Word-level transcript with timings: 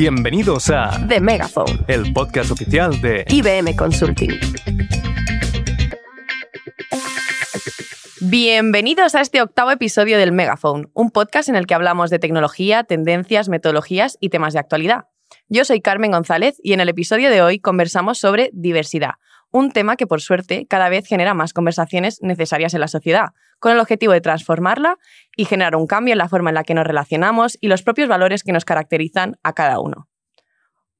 Bienvenidos 0.00 0.70
a 0.70 1.06
The 1.08 1.20
Megaphone, 1.20 1.84
el 1.86 2.14
podcast 2.14 2.50
oficial 2.50 2.98
de 3.02 3.26
IBM 3.28 3.76
Consulting. 3.76 4.30
Bienvenidos 8.22 9.14
a 9.14 9.20
este 9.20 9.42
octavo 9.42 9.70
episodio 9.72 10.16
del 10.16 10.32
Megaphone, 10.32 10.88
un 10.94 11.10
podcast 11.10 11.50
en 11.50 11.56
el 11.56 11.66
que 11.66 11.74
hablamos 11.74 12.08
de 12.08 12.18
tecnología, 12.18 12.82
tendencias, 12.82 13.50
metodologías 13.50 14.16
y 14.20 14.30
temas 14.30 14.54
de 14.54 14.60
actualidad. 14.60 15.08
Yo 15.50 15.66
soy 15.66 15.82
Carmen 15.82 16.12
González 16.12 16.58
y 16.62 16.72
en 16.72 16.80
el 16.80 16.88
episodio 16.88 17.28
de 17.28 17.42
hoy 17.42 17.60
conversamos 17.60 18.18
sobre 18.18 18.48
diversidad, 18.54 19.16
un 19.50 19.72
tema 19.72 19.96
que 19.96 20.06
por 20.06 20.20
suerte 20.20 20.66
cada 20.68 20.88
vez 20.88 21.06
genera 21.06 21.34
más 21.34 21.52
conversaciones 21.52 22.20
necesarias 22.22 22.74
en 22.74 22.80
la 22.80 22.88
sociedad, 22.88 23.30
con 23.58 23.72
el 23.72 23.80
objetivo 23.80 24.12
de 24.12 24.20
transformarla 24.20 24.98
y 25.36 25.44
generar 25.44 25.76
un 25.76 25.86
cambio 25.86 26.12
en 26.12 26.18
la 26.18 26.28
forma 26.28 26.50
en 26.50 26.54
la 26.54 26.64
que 26.64 26.74
nos 26.74 26.86
relacionamos 26.86 27.58
y 27.60 27.68
los 27.68 27.82
propios 27.82 28.08
valores 28.08 28.42
que 28.42 28.52
nos 28.52 28.64
caracterizan 28.64 29.36
a 29.42 29.52
cada 29.52 29.80
uno. 29.80 30.08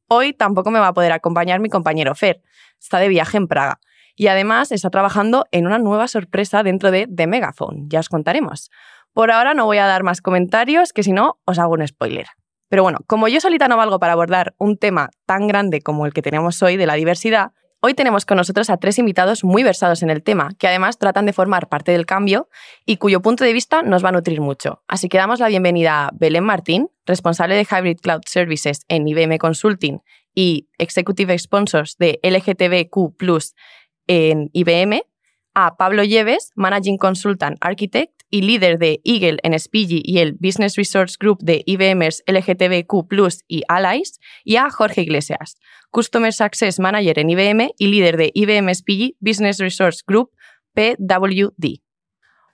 Hoy 0.08 0.32
tampoco 0.32 0.70
me 0.70 0.80
va 0.80 0.88
a 0.88 0.94
poder 0.94 1.12
acompañar 1.12 1.60
mi 1.60 1.68
compañero 1.68 2.14
Fer, 2.14 2.42
está 2.80 2.98
de 2.98 3.08
viaje 3.08 3.36
en 3.36 3.46
Praga 3.46 3.78
y 4.16 4.26
además 4.26 4.72
está 4.72 4.90
trabajando 4.90 5.46
en 5.52 5.66
una 5.66 5.78
nueva 5.78 6.08
sorpresa 6.08 6.62
dentro 6.62 6.90
de 6.90 7.06
The 7.06 7.26
Megaphone, 7.26 7.84
ya 7.86 8.00
os 8.00 8.08
contaremos. 8.08 8.70
Por 9.12 9.30
ahora 9.30 9.54
no 9.54 9.64
voy 9.64 9.78
a 9.78 9.86
dar 9.86 10.02
más 10.02 10.20
comentarios, 10.20 10.92
que 10.92 11.02
si 11.02 11.12
no 11.12 11.40
os 11.44 11.58
hago 11.58 11.74
un 11.74 11.86
spoiler. 11.86 12.26
Pero 12.68 12.84
bueno, 12.84 12.98
como 13.06 13.26
yo 13.26 13.40
solita 13.40 13.66
no 13.66 13.76
valgo 13.76 13.98
para 13.98 14.12
abordar 14.12 14.54
un 14.58 14.76
tema 14.76 15.10
tan 15.26 15.48
grande 15.48 15.80
como 15.80 16.06
el 16.06 16.12
que 16.12 16.22
tenemos 16.22 16.62
hoy 16.62 16.76
de 16.76 16.86
la 16.86 16.94
diversidad, 16.94 17.52
Hoy 17.82 17.94
tenemos 17.94 18.26
con 18.26 18.36
nosotros 18.36 18.68
a 18.68 18.76
tres 18.76 18.98
invitados 18.98 19.42
muy 19.42 19.62
versados 19.62 20.02
en 20.02 20.10
el 20.10 20.22
tema, 20.22 20.50
que 20.58 20.68
además 20.68 20.98
tratan 20.98 21.24
de 21.24 21.32
formar 21.32 21.70
parte 21.70 21.92
del 21.92 22.04
cambio 22.04 22.50
y 22.84 22.98
cuyo 22.98 23.22
punto 23.22 23.42
de 23.42 23.54
vista 23.54 23.80
nos 23.80 24.04
va 24.04 24.10
a 24.10 24.12
nutrir 24.12 24.42
mucho. 24.42 24.82
Así 24.86 25.08
que 25.08 25.16
damos 25.16 25.40
la 25.40 25.48
bienvenida 25.48 26.08
a 26.08 26.10
Belén 26.12 26.44
Martín, 26.44 26.90
responsable 27.06 27.54
de 27.54 27.64
Hybrid 27.64 28.00
Cloud 28.02 28.20
Services 28.26 28.84
en 28.88 29.08
IBM 29.08 29.38
Consulting 29.38 30.00
y 30.34 30.68
Executive 30.76 31.38
Sponsors 31.38 31.96
de 31.96 32.20
LGTBQ 32.22 33.16
en 34.08 34.50
IBM, 34.52 35.00
a 35.54 35.76
Pablo 35.78 36.04
Lleves, 36.04 36.50
Managing 36.56 36.98
Consultant 36.98 37.56
Architect 37.62 38.19
y 38.30 38.42
líder 38.42 38.78
de 38.78 39.00
Eagle 39.04 39.38
en 39.42 39.58
Spigi 39.58 40.02
y 40.04 40.18
el 40.18 40.34
Business 40.34 40.76
Resource 40.76 41.16
Group 41.18 41.38
de 41.42 41.62
IBMers 41.66 42.22
LGTBQ 42.26 43.06
y 43.48 43.62
Allies, 43.68 44.20
y 44.44 44.56
a 44.56 44.70
Jorge 44.70 45.02
Iglesias, 45.02 45.56
Customer 45.90 46.32
Success 46.32 46.78
Manager 46.78 47.18
en 47.18 47.30
IBM 47.30 47.72
y 47.76 47.86
líder 47.88 48.16
de 48.16 48.30
IBM 48.34 48.74
Spigi 48.74 49.16
Business 49.20 49.58
Resource 49.58 50.02
Group 50.06 50.30
PWD. 50.74 51.80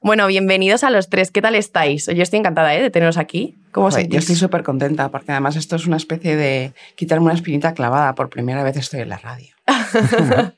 Bueno, 0.03 0.27
bienvenidos 0.27 0.85
a 0.85 0.91
los 0.91 1.09
tres. 1.09 1.31
¿Qué 1.31 1.43
tal 1.43 1.55
estáis? 1.55 2.07
Yo 2.07 2.23
estoy 2.23 2.39
encantada 2.39 2.75
¿eh? 2.75 2.83
de 2.83 2.91
teneros 2.91 3.17
aquí. 3.17 3.57
¿Cómo 3.73 3.91
Yo 3.91 4.19
estoy 4.19 4.37
súper 4.37 4.63
contenta 4.63 5.11
porque 5.11 5.33
además 5.33 5.57
esto 5.57 5.77
es 5.77 5.87
una 5.87 5.97
especie 5.97 6.37
de 6.37 6.75
quitarme 6.95 7.27
una 7.27 7.35
espinita 7.35 7.75
clavada. 7.75 8.15
Por 8.15 8.29
primera 8.31 8.63
vez 8.63 8.77
estoy 8.77 9.01
en 9.01 9.09
la 9.09 9.19
radio. 9.19 9.55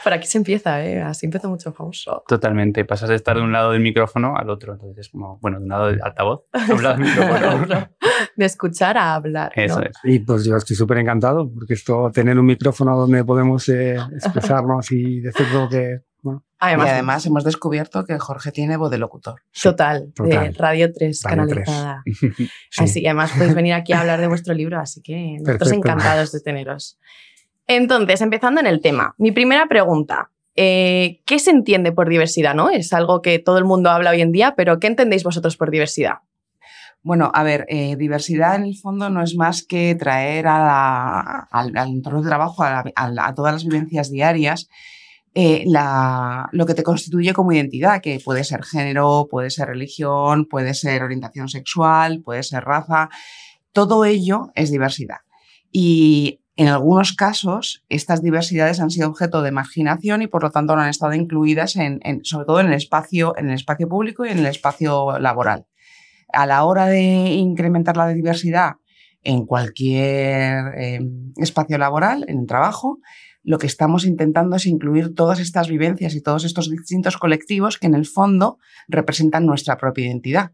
Por 0.04 0.12
aquí 0.12 0.26
se 0.26 0.38
empieza, 0.38 0.84
¿eh? 0.84 1.02
Así 1.02 1.26
empieza 1.26 1.48
mucho 1.48 1.72
famoso. 1.72 2.22
Totalmente. 2.28 2.84
Pasas 2.84 3.08
de 3.08 3.16
estar 3.16 3.36
de 3.36 3.42
un 3.42 3.52
lado 3.52 3.72
del 3.72 3.80
micrófono 3.80 4.36
al 4.36 4.50
otro. 4.50 4.72
Entonces, 4.72 5.06
es 5.06 5.08
como, 5.10 5.38
bueno, 5.40 5.58
de 5.58 5.64
un 5.64 5.68
lado 5.68 5.86
del 5.88 6.00
altavoz 6.02 6.44
a 6.52 6.72
un 6.72 6.82
lado 6.82 6.96
del 6.96 7.06
micrófono. 7.08 7.88
de 8.36 8.44
escuchar 8.44 8.96
a 8.96 9.14
hablar. 9.14 9.52
Eso 9.54 9.82
es. 9.82 9.92
Y 10.04 10.20
pues 10.20 10.44
yo 10.44 10.56
estoy 10.56 10.76
súper 10.76 10.98
encantado 10.98 11.50
porque 11.52 11.74
esto, 11.74 12.10
tener 12.12 12.38
un 12.38 12.46
micrófono 12.46 12.96
donde 12.96 13.24
podemos 13.24 13.68
eh, 13.68 13.96
expresarnos 14.12 14.90
y 14.92 15.20
decir 15.20 15.46
lo 15.52 15.68
que. 15.68 16.00
Bueno. 16.22 16.44
Además, 16.58 16.86
y 16.86 16.90
además 16.90 17.26
hemos 17.26 17.44
descubierto 17.44 18.04
que 18.04 18.18
Jorge 18.18 18.52
tiene 18.52 18.76
voz 18.76 18.90
de 18.90 18.98
locutor. 18.98 19.40
Total, 19.62 20.12
de 20.18 20.50
Radio 20.50 20.92
3 20.92 21.22
canalizada. 21.22 22.04
Así, 22.76 23.06
además 23.06 23.32
podéis 23.32 23.54
venir 23.54 23.72
aquí 23.72 23.94
a 23.94 24.00
hablar 24.00 24.20
de 24.20 24.28
vuestro 24.28 24.52
libro, 24.52 24.78
así 24.78 25.00
que 25.00 25.38
nosotros 25.40 25.72
encantados 25.72 26.32
de 26.32 26.40
teneros. 26.40 26.98
Entonces, 27.72 28.20
empezando 28.20 28.60
en 28.60 28.66
el 28.66 28.80
tema, 28.80 29.14
mi 29.16 29.30
primera 29.30 29.68
pregunta. 29.68 30.32
Eh, 30.56 31.20
¿Qué 31.24 31.38
se 31.38 31.52
entiende 31.52 31.92
por 31.92 32.08
diversidad? 32.08 32.52
¿no? 32.52 32.68
Es 32.68 32.92
algo 32.92 33.22
que 33.22 33.38
todo 33.38 33.58
el 33.58 33.64
mundo 33.64 33.90
habla 33.90 34.10
hoy 34.10 34.22
en 34.22 34.32
día, 34.32 34.54
pero 34.56 34.80
¿qué 34.80 34.88
entendéis 34.88 35.22
vosotros 35.22 35.56
por 35.56 35.70
diversidad? 35.70 36.14
Bueno, 37.04 37.30
a 37.32 37.44
ver, 37.44 37.66
eh, 37.68 37.94
diversidad 37.94 38.56
en 38.56 38.64
el 38.64 38.76
fondo 38.76 39.08
no 39.08 39.22
es 39.22 39.36
más 39.36 39.62
que 39.62 39.94
traer 39.94 40.48
al, 40.48 41.76
entorno 41.76 42.22
de 42.22 42.28
trabajo, 42.28 42.64
a, 42.64 43.34
todas 43.36 43.52
las 43.52 43.64
vivencias 43.64 44.10
diarias, 44.10 44.68
eh, 45.36 45.64
lo 46.50 46.66
que 46.66 46.74
te 46.74 46.82
constituye 46.82 47.32
como 47.32 47.52
identidad, 47.52 48.00
que 48.00 48.18
puede 48.18 48.42
ser 48.42 48.64
género, 48.64 49.28
puede 49.30 49.48
ser 49.48 49.68
religión, 49.68 50.46
puede 50.46 50.74
ser 50.74 51.04
orientación 51.04 51.48
sexual, 51.48 52.20
puede 52.20 52.42
ser 52.42 52.64
raza. 52.64 53.10
Todo 53.72 54.04
ello 54.04 54.50
es 54.56 54.72
diversidad. 54.72 55.18
Y 55.70 56.39
en 56.60 56.68
algunos 56.68 57.14
casos, 57.14 57.82
estas 57.88 58.20
diversidades 58.20 58.80
han 58.80 58.90
sido 58.90 59.08
objeto 59.08 59.40
de 59.40 59.50
marginación 59.50 60.20
y 60.20 60.26
por 60.26 60.42
lo 60.42 60.50
tanto 60.50 60.76
no 60.76 60.82
han 60.82 60.90
estado 60.90 61.14
incluidas 61.14 61.72
sobre 61.72 62.44
todo 62.44 62.60
en 62.60 62.66
el, 62.66 62.74
espacio, 62.74 63.34
en 63.38 63.48
el 63.48 63.54
espacio 63.54 63.88
público 63.88 64.26
y 64.26 64.28
en 64.28 64.40
el 64.40 64.46
espacio 64.46 65.18
laboral. 65.18 65.64
A 66.34 66.44
la 66.44 66.64
hora 66.64 66.84
de 66.84 67.00
incrementar 67.00 67.96
la 67.96 68.08
diversidad 68.08 68.72
en 69.22 69.46
cualquier 69.46 70.74
em, 70.76 71.32
espacio 71.38 71.78
laboral, 71.78 72.26
en 72.28 72.40
el 72.40 72.46
trabajo, 72.46 72.98
lo 73.42 73.56
que 73.56 73.66
estamos 73.66 74.04
intentando 74.04 74.56
es 74.56 74.66
incluir 74.66 75.14
todas 75.14 75.40
estas 75.40 75.66
vivencias 75.66 76.14
y 76.14 76.20
todos 76.20 76.44
estos 76.44 76.68
distintos 76.68 77.16
colectivos 77.16 77.78
que 77.78 77.86
en 77.86 77.94
el 77.94 78.04
fondo 78.04 78.58
representan 78.86 79.46
nuestra 79.46 79.78
propia 79.78 80.08
identidad. 80.08 80.52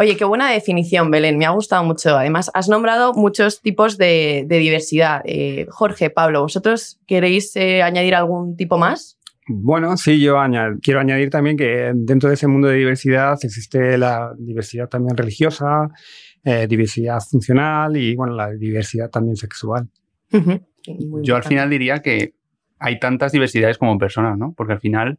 Oye, 0.00 0.16
qué 0.16 0.24
buena 0.24 0.48
definición, 0.52 1.10
Belén. 1.10 1.38
Me 1.38 1.44
ha 1.44 1.50
gustado 1.50 1.82
mucho. 1.82 2.16
Además, 2.16 2.52
has 2.54 2.68
nombrado 2.68 3.14
muchos 3.14 3.60
tipos 3.60 3.98
de, 3.98 4.46
diversidad. 4.48 5.22
Eh, 5.24 5.66
Jorge, 5.70 6.08
Pablo, 6.08 6.42
¿vosotros 6.42 7.00
queréis 7.04 7.56
eh, 7.56 7.82
añadir 7.82 8.14
algún 8.14 8.56
tipo 8.56 8.78
más? 8.78 9.18
Bueno, 9.48 9.96
sí, 9.96 10.20
yo 10.20 10.36
quiero 10.82 11.00
añadir 11.00 11.30
también 11.30 11.56
que 11.56 11.90
dentro 11.96 12.28
de 12.28 12.36
ese 12.36 12.46
mundo 12.46 12.68
de 12.68 12.76
diversidad 12.76 13.36
existe 13.42 13.98
la 13.98 14.32
diversidad 14.38 14.88
también 14.88 15.16
religiosa, 15.16 15.88
eh, 16.44 16.68
diversidad 16.68 17.18
funcional 17.28 17.96
y 17.96 18.14
bueno, 18.14 18.34
la 18.34 18.52
diversidad 18.52 19.10
también 19.10 19.34
sexual. 19.34 19.88
Yo 21.22 21.34
al 21.34 21.42
final 21.42 21.70
diría 21.70 21.98
que 21.98 22.34
hay 22.78 23.00
tantas 23.00 23.32
diversidades 23.32 23.78
como 23.78 23.98
personas, 23.98 24.38
¿no? 24.38 24.54
Porque 24.56 24.74
al 24.74 24.80
final 24.80 25.18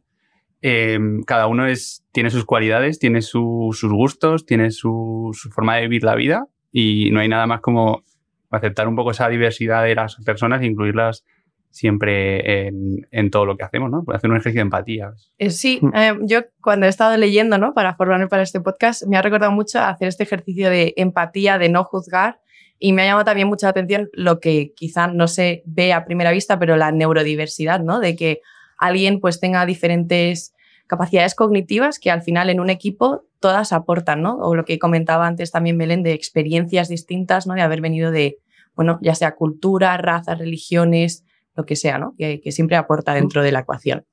Em, 0.62 1.22
cada 1.22 1.46
uno 1.46 1.66
es, 1.66 2.04
tiene 2.12 2.30
sus 2.30 2.44
cualidades, 2.44 2.98
tiene 2.98 3.22
sus 3.22 3.82
gustos, 3.82 4.44
tiene 4.44 4.70
su, 4.70 5.32
forma 5.50 5.76
de 5.76 5.82
vivir 5.82 6.04
la 6.04 6.14
vida 6.14 6.46
y 6.70 7.10
no 7.12 7.20
hay 7.20 7.28
nada 7.28 7.46
más 7.46 7.60
como 7.60 8.02
aceptar 8.50 8.86
un 8.86 8.96
poco 8.96 9.12
esa 9.12 9.28
diversidad 9.28 9.84
de 9.84 9.94
las 9.94 10.16
personas 10.16 10.60
e 10.60 10.66
incluirlas 10.66 11.24
siempre 11.70 12.66
en, 12.66 13.30
todo 13.30 13.46
lo 13.46 13.56
que 13.56 13.62
hacemos, 13.62 13.90
¿no? 13.90 14.04
hacer 14.12 14.28
un 14.28 14.36
ejercicio 14.36 14.58
de 14.58 14.62
empatía. 14.62 15.12
Sí, 15.48 15.78
mm. 15.80 15.94
eh, 15.94 16.18
yo 16.22 16.40
cuando 16.60 16.86
he 16.86 16.88
estado 16.88 17.16
leyendo, 17.16 17.58
¿no? 17.58 17.74
Para 17.74 17.94
formarme 17.94 18.26
para 18.26 18.42
este 18.42 18.60
podcast, 18.60 19.06
me 19.06 19.16
ha 19.16 19.22
recordado 19.22 19.52
mucho 19.52 19.78
hacer 19.78 20.08
este 20.08 20.24
ejercicio 20.24 20.68
de 20.68 20.94
empatía, 20.96 21.58
de 21.58 21.68
no 21.68 21.84
juzgar 21.84 22.40
y 22.78 22.92
me 22.92 23.02
ha 23.02 23.06
llamado 23.06 23.24
también 23.24 23.46
mucha 23.46 23.68
atención 23.68 24.10
lo 24.12 24.40
que 24.40 24.72
quizá 24.74 25.06
no 25.06 25.28
se 25.28 25.62
ve 25.64 25.92
a 25.92 26.04
primera 26.04 26.32
vista, 26.32 26.58
pero 26.58 26.76
la 26.76 26.90
neurodiversidad, 26.90 27.80
¿no? 27.80 28.00
De 28.00 28.16
que 28.16 28.40
alguien 28.80 29.20
pues 29.20 29.38
tenga 29.38 29.64
diferentes 29.66 30.54
capacidades 30.88 31.36
cognitivas 31.36 32.00
que 32.00 32.10
al 32.10 32.22
final 32.22 32.50
en 32.50 32.58
un 32.58 32.70
equipo 32.70 33.26
todas 33.38 33.72
aportan, 33.72 34.22
¿no? 34.22 34.36
O 34.38 34.56
lo 34.56 34.64
que 34.64 34.78
comentaba 34.78 35.26
antes 35.26 35.52
también 35.52 35.78
Belén 35.78 36.02
de 36.02 36.12
experiencias 36.12 36.88
distintas, 36.88 37.46
¿no? 37.46 37.54
De 37.54 37.62
haber 37.62 37.80
venido 37.80 38.10
de, 38.10 38.38
bueno, 38.74 38.98
ya 39.02 39.14
sea 39.14 39.36
cultura, 39.36 39.96
razas, 39.98 40.38
religiones, 40.38 41.24
lo 41.54 41.64
que 41.64 41.76
sea, 41.76 41.98
¿no? 41.98 42.14
Que, 42.18 42.40
siempre 42.50 42.76
aporta 42.76 43.14
dentro 43.14 43.42
de 43.42 43.52
la 43.52 43.60
ecuación. 43.60 44.04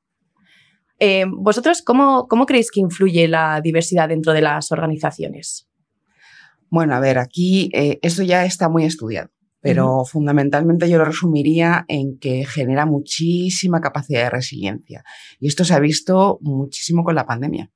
Eh, 1.00 1.26
¿Vosotros 1.28 1.82
cómo, 1.82 2.28
cómo 2.28 2.46
creéis 2.46 2.70
que 2.70 2.80
influye 2.80 3.28
la 3.28 3.62
diversidad 3.62 4.10
dentro 4.10 4.34
de 4.34 4.42
las 4.42 4.72
organizaciones? 4.72 5.68
Bueno, 6.70 6.96
a 6.96 7.00
ver, 7.00 7.18
aquí 7.18 7.70
eh, 7.74 8.00
esto 8.02 8.24
ya 8.24 8.46
está 8.46 8.70
muy 8.70 8.84
estudiado 8.84 9.30
pero 9.68 10.06
fundamentalmente 10.06 10.90
yo 10.90 10.98
lo 10.98 11.06
resumiría 11.06 11.86
en 11.88 12.18
que 12.20 12.46
genera 12.46 12.86
muchísima 12.86 13.82
capacidad 13.82 14.24
de 14.24 14.30
resiliencia. 14.30 15.04
Y 15.40 15.48
esto 15.48 15.66
se 15.66 15.74
ha 15.74 15.80
visto 15.80 16.40
muchísimo 16.42 17.04
con 17.04 17.16
la 17.16 17.26
pandemia. 17.26 17.70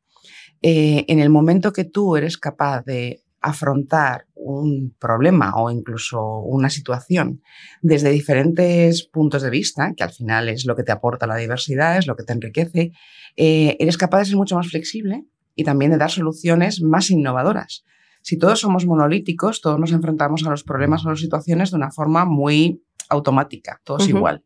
Eh, 0.61 1.05
en 1.07 1.19
el 1.19 1.29
momento 1.29 1.73
que 1.73 1.83
tú 1.83 2.15
eres 2.15 2.37
capaz 2.37 2.83
de 2.85 3.23
afrontar 3.41 4.27
un 4.35 4.95
problema 4.99 5.55
o 5.55 5.71
incluso 5.71 6.39
una 6.41 6.69
situación 6.69 7.41
desde 7.81 8.11
diferentes 8.11 9.03
puntos 9.03 9.41
de 9.41 9.49
vista, 9.49 9.93
que 9.97 10.03
al 10.03 10.11
final 10.11 10.47
es 10.47 10.65
lo 10.65 10.75
que 10.75 10.83
te 10.83 10.91
aporta 10.91 11.25
la 11.25 11.35
diversidad, 11.35 11.97
es 11.97 12.07
lo 12.07 12.15
que 12.15 12.23
te 12.23 12.33
enriquece, 12.33 12.91
eh, 13.35 13.77
eres 13.79 13.97
capaz 13.97 14.19
de 14.19 14.25
ser 14.25 14.35
mucho 14.35 14.55
más 14.55 14.69
flexible 14.69 15.25
y 15.55 15.63
también 15.63 15.91
de 15.91 15.97
dar 15.97 16.11
soluciones 16.11 16.81
más 16.81 17.09
innovadoras. 17.09 17.83
Si 18.21 18.37
todos 18.37 18.59
somos 18.59 18.85
monolíticos, 18.85 19.61
todos 19.61 19.79
nos 19.79 19.91
enfrentamos 19.91 20.45
a 20.45 20.49
los 20.49 20.63
problemas 20.63 21.03
o 21.03 21.09
a 21.09 21.11
las 21.11 21.19
situaciones 21.19 21.71
de 21.71 21.77
una 21.77 21.91
forma 21.91 22.25
muy 22.25 22.83
automática, 23.09 23.81
todos 23.83 24.07
igual. 24.07 24.43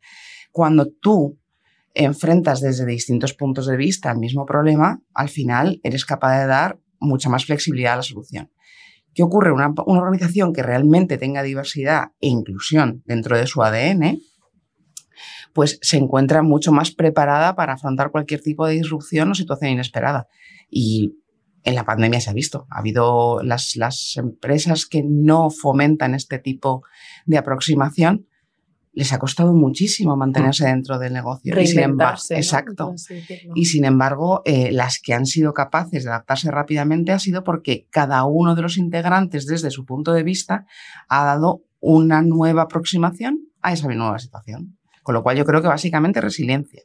Cuando 0.52 0.88
tú 0.88 1.38
enfrentas 1.94 2.62
desde 2.62 2.86
distintos 2.86 3.34
puntos 3.34 3.68
de 3.68 3.78
vista 3.78 4.12
el 4.12 4.18
mismo 4.18 4.46
problema, 4.46 5.02
al 5.14 5.30
final 5.30 5.80
eres 5.84 6.06
capaz 6.06 6.40
de 6.40 6.48
dar 6.48 6.80
mucha 7.00 7.30
más 7.30 7.46
flexibilidad 7.46 7.94
a 7.94 7.98
la 7.98 8.04
solución. 8.04 8.52
¿Qué 9.14 9.24
ocurre? 9.24 9.52
Una, 9.52 9.74
una, 9.86 10.02
organización 10.02 10.52
que 10.52 10.62
realmente 10.62 11.18
tenga 11.18 11.42
diversidad 11.42 12.12
e 12.20 12.28
inclusión 12.28 13.02
dentro 13.06 13.38
de 13.38 13.48
su 13.48 13.64
ADN, 13.64 14.20
pues 15.54 15.80
se 15.82 15.96
encuentra 15.96 16.44
mucho 16.44 16.74
más 16.74 16.92
preparada 16.92 17.56
para 17.56 17.74
afrontar 17.74 18.12
cualquier 18.12 18.42
tipo 18.42 18.68
de 18.68 18.74
disrupción 18.74 19.32
o 19.32 19.36
situación 19.36 19.72
inesperada. 19.72 20.28
Y 20.70 21.16
en 21.66 21.76
la 21.76 21.84
pandemia 21.84 22.22
se 22.22 22.30
ha 22.30 22.34
visto. 22.34 22.68
Ha 22.70 22.80
habido 22.80 23.42
las, 23.44 23.76
las 23.76 24.14
empresas 24.18 24.86
que 24.86 25.04
no 25.04 25.50
fomentan 25.50 26.14
este 26.14 26.40
tipo 26.40 26.84
de 27.26 27.38
aproximación, 27.38 28.28
les 28.94 29.12
ha 29.12 29.20
costado 29.20 29.54
muchísimo 29.54 30.16
mantenerse 30.16 30.64
mm. 30.64 30.68
dentro 30.68 31.00
del 31.00 31.14
negocio. 31.14 31.60
Y 31.60 31.68
sin 31.68 31.82
embargo, 31.82 32.22
exacto. 32.30 32.94
Y 33.54 33.66
sin 33.66 33.84
embargo, 33.84 34.42
eh, 34.46 34.72
las 34.72 35.00
que 35.00 35.14
han 35.14 35.26
sido 35.26 35.54
capaces 35.54 36.06
de 36.06 36.10
adaptarse 36.10 36.50
rápidamente 36.50 37.12
ha 37.12 37.20
sido 37.20 37.44
porque 37.44 37.88
cada 37.92 38.24
uno 38.24 38.56
de 38.56 38.62
los 38.62 38.78
integrantes, 38.78 39.46
desde 39.46 39.70
su 39.70 39.86
punto 39.86 40.14
de 40.14 40.24
vista, 40.24 40.66
ha 41.10 41.26
dado 41.26 41.64
una 41.82 42.22
nueva 42.22 42.64
aproximación 42.64 43.50
a 43.62 43.74
esa 43.74 43.88
nueva 43.90 44.18
situación. 44.20 44.78
Con 45.04 45.14
lo 45.14 45.24
cual 45.24 45.38
yo 45.38 45.46
creo 45.46 45.62
que 45.62 45.68
básicamente 45.68 46.22
resiliencia. 46.22 46.84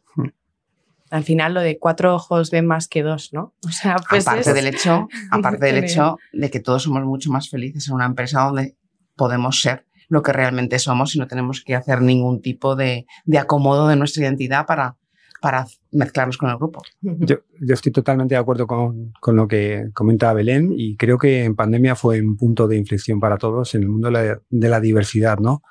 Al 1.11 1.25
final 1.25 1.55
lo 1.55 1.61
de 1.61 1.79
cuatro 1.79 2.15
ojos 2.15 2.51
ven 2.51 2.67
más 2.67 2.89
que 2.89 3.03
dos, 3.03 3.33
¿no? 3.33 3.55
O 3.67 3.73
sea, 3.73 3.97
pues 4.09 4.27
aparte 4.27 4.55
del 4.55 4.69
hecho, 4.69 5.09
aparte 5.31 5.67
del 5.67 5.85
hecho 5.85 6.17
de 6.33 6.51
que 6.51 6.61
todos 6.61 6.85
somos 6.85 7.05
mucho 7.05 7.31
más 7.31 7.51
felices 7.51 7.89
en 7.89 7.95
una 7.95 8.07
empresa 8.07 8.43
donde 8.43 8.77
podemos 9.17 9.61
ser 9.61 9.87
lo 10.09 10.23
que 10.23 10.33
realmente 10.33 10.79
somos 10.79 11.15
y 11.15 11.19
no 11.19 11.29
tenemos 11.29 11.63
que 11.65 11.75
hacer 11.75 12.03
ningún 12.03 12.43
tipo 12.43 12.75
de, 12.75 13.07
acomodo 13.39 13.87
de 13.87 13.97
nuestra 13.97 14.25
identidad 14.25 14.67
para, 14.67 14.97
para 15.41 15.67
mezclarnos 15.93 16.37
con 16.37 16.51
el 16.51 16.57
grupo. 16.57 16.83
Yo, 17.01 17.37
estoy 17.69 17.93
totalmente 17.93 18.35
de 18.35 18.41
acuerdo 18.41 18.67
con, 18.67 19.13
lo 19.25 19.49
que 19.49 19.91
comenta 19.95 20.33
Belén 20.33 20.75
y 20.77 20.97
creo 20.97 21.17
que 21.17 21.45
en 21.45 21.55
pandemia 21.55 21.95
fue 21.95 22.21
un 22.21 22.37
punto 22.37 22.67
de 22.67 22.77
inflexión 22.77 23.21
para 23.21 23.39
todos 23.39 23.75
en 23.77 23.83
el 23.83 23.89
mundo 23.89 24.09
de 24.09 24.13
la, 24.13 24.41
de 24.51 24.69
la 24.69 24.81
diversidad, 24.81 25.39
¿no? 25.39 25.63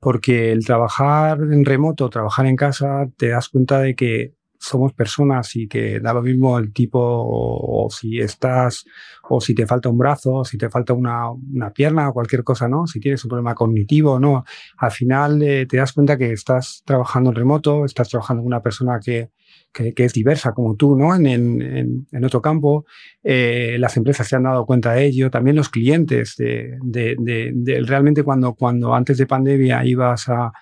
Porque 0.00 0.50
el 0.52 0.66
trabajar 0.66 1.38
en 1.38 1.64
remoto, 1.64 2.10
trabajar 2.10 2.46
en 2.46 2.56
casa, 2.56 3.08
te 3.16 3.28
das 3.28 3.48
cuenta 3.48 3.80
de 3.80 3.94
que 3.94 4.35
somos 4.66 4.92
personas 4.92 5.54
y 5.54 5.68
que 5.68 6.00
da 6.00 6.12
lo 6.12 6.22
mismo 6.22 6.58
el 6.58 6.72
tipo 6.72 6.98
o, 7.00 7.88
si 7.90 8.18
estás 8.18 8.84
o 9.28 9.40
si 9.40 9.54
te 9.54 9.66
falta 9.66 9.88
un 9.88 9.98
brazo, 9.98 10.34
o 10.34 10.44
si 10.44 10.58
te 10.58 10.68
falta 10.68 10.92
una, 10.92 11.30
una, 11.30 11.70
pierna 11.70 12.08
o 12.08 12.12
cualquier 12.12 12.42
cosa, 12.42 12.68
¿no? 12.68 12.86
Si 12.86 12.98
tienes 13.00 13.24
un 13.24 13.28
problema 13.28 13.54
cognitivo, 13.54 14.18
¿no? 14.18 14.44
Al 14.78 14.90
final 14.90 15.42
eh, 15.42 15.66
te 15.66 15.76
das 15.76 15.92
cuenta 15.92 16.18
que 16.18 16.32
estás 16.32 16.82
trabajando 16.84 17.30
en 17.30 17.36
remoto, 17.36 17.84
estás 17.84 18.08
trabajando 18.08 18.42
con 18.42 18.48
una 18.48 18.62
persona 18.62 18.98
que, 19.02 19.30
que, 19.72 19.92
es 19.96 20.12
diversa 20.12 20.52
como 20.52 20.74
tú, 20.74 20.96
¿no? 20.96 21.14
En, 21.14 21.26
en, 21.26 22.06
en 22.10 22.24
otro 22.24 22.42
campo. 22.42 22.86
Eh, 23.22 23.76
las 23.78 23.96
empresas 23.96 24.26
se 24.26 24.36
han 24.36 24.44
dado 24.44 24.66
cuenta 24.66 24.92
de 24.92 25.06
ello, 25.06 25.30
también 25.30 25.56
los 25.56 25.68
clientes 25.68 26.34
de, 26.36 26.76
de, 26.82 27.16
de 27.54 27.80
realmente 27.82 28.22
cuando, 28.22 28.54
cuando 28.54 28.94
antes 28.94 29.18
de 29.18 29.26
pandemia 29.26 29.84
ibas 29.84 30.28
a 30.28 30.52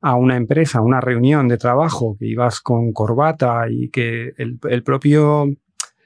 a 0.00 0.14
una 0.14 0.36
empresa, 0.36 0.78
a 0.78 0.82
una 0.82 1.00
reunión 1.00 1.48
de 1.48 1.58
trabajo, 1.58 2.16
que 2.18 2.26
ibas 2.26 2.60
con 2.60 2.92
corbata 2.92 3.66
y 3.70 3.90
que 3.90 4.32
el, 4.36 4.82
propio 4.82 5.46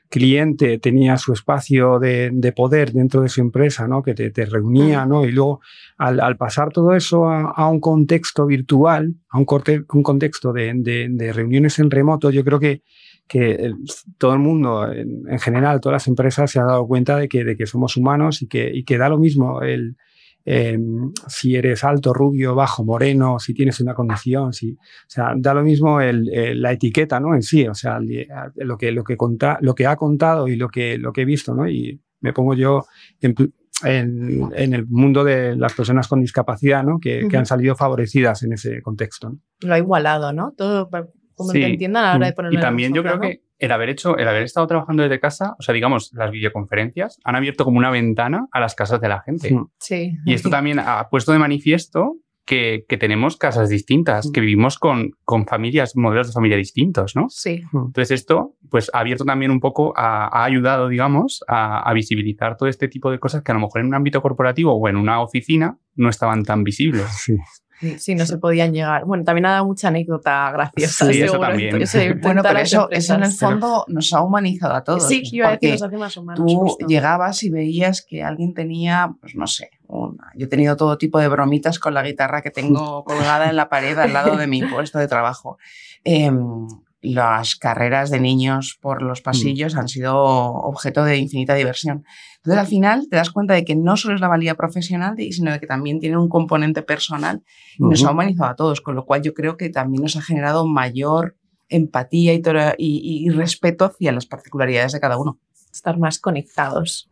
cliente 0.08 0.78
tenía 0.78 1.16
su 1.16 1.32
espacio 1.32 1.98
de, 1.98 2.30
de, 2.32 2.52
poder 2.52 2.92
dentro 2.92 3.22
de 3.22 3.28
su 3.28 3.40
empresa, 3.40 3.86
¿no? 3.88 4.02
que 4.02 4.14
te, 4.14 4.30
te 4.30 4.46
reunía, 4.46 5.06
¿no? 5.06 5.24
y 5.24 5.32
luego 5.32 5.60
al, 5.96 6.36
pasar 6.36 6.70
todo 6.70 6.94
eso 6.94 7.28
a, 7.28 7.68
un 7.68 7.80
contexto 7.80 8.46
virtual, 8.46 9.14
a 9.28 9.38
un, 9.38 9.44
contexto 9.44 10.52
de, 10.52 11.32
reuniones 11.32 11.78
en 11.78 11.90
remoto, 11.90 12.30
yo 12.30 12.44
creo 12.44 12.58
que, 12.58 12.82
que 13.28 13.72
todo 14.18 14.34
el 14.34 14.40
mundo, 14.40 14.90
en, 14.92 15.22
en, 15.28 15.38
general, 15.38 15.80
todas 15.80 15.94
las 15.94 16.08
empresas 16.08 16.50
se 16.50 16.58
ha 16.60 16.64
dado 16.64 16.86
cuenta 16.86 17.16
de 17.16 17.28
que, 17.28 17.44
de 17.44 17.56
que 17.56 17.66
somos 17.66 17.96
humanos 17.96 18.42
y 18.42 18.48
que, 18.48 18.70
y 18.72 18.84
que 18.84 18.98
da 18.98 19.08
lo 19.08 19.18
mismo 19.18 19.62
el, 19.62 19.96
eh, 20.44 20.78
si 21.26 21.56
eres 21.56 21.84
alto, 21.84 22.12
rubio, 22.12 22.54
bajo, 22.54 22.84
moreno, 22.84 23.38
si 23.38 23.54
tienes 23.54 23.80
una 23.80 23.94
condición, 23.94 24.52
si, 24.52 24.72
o 24.72 24.78
sea, 25.08 25.32
da 25.36 25.54
lo 25.54 25.62
mismo 25.62 26.00
el, 26.00 26.30
la 26.60 26.72
etiqueta, 26.72 27.18
¿no? 27.20 27.34
En 27.34 27.42
sí, 27.42 27.66
o 27.66 27.74
sea, 27.74 27.98
lo 28.56 28.76
que, 28.76 28.92
lo 28.92 29.04
que, 29.04 29.16
conta, 29.16 29.58
lo 29.60 29.74
que 29.74 29.86
ha 29.86 29.96
contado 29.96 30.48
y 30.48 30.56
lo 30.56 30.68
que, 30.68 30.98
lo 30.98 31.12
que 31.12 31.22
he 31.22 31.24
visto, 31.24 31.54
¿no? 31.54 31.68
Y 31.68 32.00
me 32.20 32.32
pongo 32.32 32.54
yo 32.54 32.84
en, 33.20 33.34
en, 33.84 34.50
en 34.54 34.74
el 34.74 34.86
mundo 34.86 35.24
de 35.24 35.56
las 35.56 35.74
personas 35.74 36.08
con 36.08 36.20
discapacidad, 36.20 36.84
¿no? 36.84 36.98
Que, 36.98 37.24
uh 37.24 37.26
-huh. 37.26 37.30
que 37.30 37.36
han 37.36 37.46
salido 37.46 37.74
favorecidas 37.74 38.42
en 38.42 38.52
ese 38.52 38.82
contexto. 38.82 39.30
¿no? 39.30 39.38
Lo 39.60 39.74
ha 39.74 39.78
igualado, 39.78 40.32
¿no? 40.32 40.52
Todo 40.56 40.88
como 41.34 41.50
sí. 41.50 41.60
que 41.60 41.66
entiendan 41.66 42.04
a 42.04 42.08
la 42.10 42.16
hora 42.16 42.26
de 42.26 42.32
ponerlo 42.32 42.58
Y 42.58 42.62
también 42.62 42.92
yo 42.94 43.02
creo 43.02 43.20
que 43.20 43.42
el 43.58 43.72
haber 43.72 43.88
hecho, 43.88 44.16
el 44.16 44.28
haber 44.28 44.42
estado 44.42 44.66
trabajando 44.66 45.02
desde 45.02 45.20
casa, 45.20 45.54
o 45.58 45.62
sea, 45.62 45.74
digamos, 45.74 46.12
las 46.12 46.30
videoconferencias 46.30 47.18
han 47.24 47.36
abierto 47.36 47.64
como 47.64 47.78
una 47.78 47.90
ventana 47.90 48.48
a 48.52 48.60
las 48.60 48.74
casas 48.74 49.00
de 49.00 49.08
la 49.08 49.20
gente. 49.22 49.56
Sí. 49.78 50.16
Y 50.24 50.34
esto 50.34 50.50
también 50.50 50.78
ha 50.78 51.08
puesto 51.08 51.32
de 51.32 51.38
manifiesto 51.38 52.16
que, 52.44 52.84
que 52.88 52.98
tenemos 52.98 53.36
casas 53.36 53.68
distintas, 53.70 54.30
que 54.30 54.40
vivimos 54.40 54.78
con, 54.78 55.12
con, 55.24 55.46
familias, 55.46 55.96
modelos 55.96 56.26
de 56.26 56.32
familia 56.34 56.56
distintos, 56.56 57.16
¿no? 57.16 57.28
Sí. 57.30 57.62
Entonces 57.72 58.10
esto, 58.10 58.54
pues, 58.70 58.90
ha 58.92 59.00
abierto 59.00 59.24
también 59.24 59.50
un 59.50 59.60
poco, 59.60 59.94
a, 59.96 60.26
ha 60.26 60.44
ayudado, 60.44 60.88
digamos, 60.88 61.42
a, 61.48 61.88
a, 61.88 61.92
visibilizar 61.94 62.56
todo 62.56 62.68
este 62.68 62.88
tipo 62.88 63.10
de 63.10 63.18
cosas 63.18 63.42
que 63.42 63.52
a 63.52 63.54
lo 63.54 63.60
mejor 63.60 63.80
en 63.80 63.86
un 63.86 63.94
ámbito 63.94 64.20
corporativo 64.20 64.74
o 64.74 64.88
en 64.88 64.96
una 64.96 65.22
oficina 65.22 65.78
no 65.94 66.10
estaban 66.10 66.44
tan 66.44 66.64
visibles. 66.64 67.06
Sí. 67.24 67.36
Sí, 67.98 68.14
no 68.14 68.24
se 68.24 68.38
podían 68.38 68.72
llegar. 68.72 69.04
Bueno, 69.04 69.24
también 69.24 69.46
ha 69.46 69.52
dado 69.52 69.66
mucha 69.66 69.88
anécdota 69.88 70.50
graciosa. 70.52 71.12
Sí, 71.12 71.22
eso 71.22 71.38
también. 71.38 71.78
bueno, 72.22 72.42
pero 72.42 72.58
eso, 72.58 72.88
eso, 72.90 73.14
en 73.14 73.24
el 73.24 73.32
fondo 73.32 73.84
nos 73.88 74.12
ha 74.12 74.22
humanizado 74.22 74.74
a 74.74 74.84
todos. 74.84 75.06
Sí, 75.06 75.22
iba 75.32 75.48
a 75.48 75.50
decir, 75.52 75.72
nos 75.72 75.82
hace 75.82 75.96
más 75.96 76.16
humanos. 76.16 76.46
Tú 76.46 76.58
justo. 76.58 76.86
llegabas 76.86 77.42
y 77.42 77.50
veías 77.50 78.02
que 78.02 78.22
alguien 78.22 78.54
tenía, 78.54 79.14
pues 79.20 79.34
no 79.34 79.46
sé, 79.46 79.70
una. 79.88 80.32
yo 80.34 80.46
he 80.46 80.48
tenido 80.48 80.76
todo 80.76 80.96
tipo 80.98 81.18
de 81.18 81.28
bromitas 81.28 81.78
con 81.78 81.94
la 81.94 82.02
guitarra 82.02 82.42
que 82.42 82.50
tengo 82.50 83.04
colgada 83.04 83.50
en 83.50 83.56
la 83.56 83.68
pared 83.68 83.98
al 83.98 84.12
lado 84.12 84.36
de 84.36 84.46
mi 84.46 84.62
puesto 84.62 84.98
de 84.98 85.08
trabajo. 85.08 85.58
Eh, 86.04 86.30
las 87.04 87.56
carreras 87.56 88.10
de 88.10 88.20
niños 88.20 88.78
por 88.80 89.02
los 89.02 89.20
pasillos 89.20 89.74
mm. 89.74 89.78
han 89.78 89.88
sido 89.88 90.16
objeto 90.16 91.04
de 91.04 91.18
infinita 91.18 91.54
diversión. 91.54 92.04
Entonces, 92.36 92.60
al 92.60 92.66
final 92.66 93.06
te 93.08 93.16
das 93.16 93.30
cuenta 93.30 93.54
de 93.54 93.64
que 93.64 93.76
no 93.76 93.96
solo 93.96 94.14
es 94.14 94.20
la 94.20 94.28
valía 94.28 94.54
profesional, 94.54 95.14
sino 95.30 95.52
de 95.52 95.60
que 95.60 95.66
también 95.66 96.00
tiene 96.00 96.16
un 96.16 96.28
componente 96.28 96.82
personal 96.82 97.42
y 97.78 97.82
uh 97.82 97.86
-huh. 97.86 97.90
nos 97.90 98.04
ha 98.04 98.10
humanizado 98.10 98.50
a 98.50 98.56
todos, 98.56 98.80
con 98.80 98.94
lo 98.94 99.04
cual 99.04 99.22
yo 99.22 99.34
creo 99.34 99.56
que 99.56 99.70
también 99.70 100.02
nos 100.02 100.16
ha 100.16 100.22
generado 100.22 100.66
mayor 100.66 101.36
empatía 101.68 102.34
y, 102.34 102.42
y, 102.78 103.26
y 103.26 103.30
respeto 103.30 103.84
hacia 103.84 104.12
las 104.12 104.26
particularidades 104.26 104.92
de 104.92 105.00
cada 105.00 105.18
uno. 105.18 105.38
Estar 105.72 105.98
más 105.98 106.18
conectados. 106.18 107.08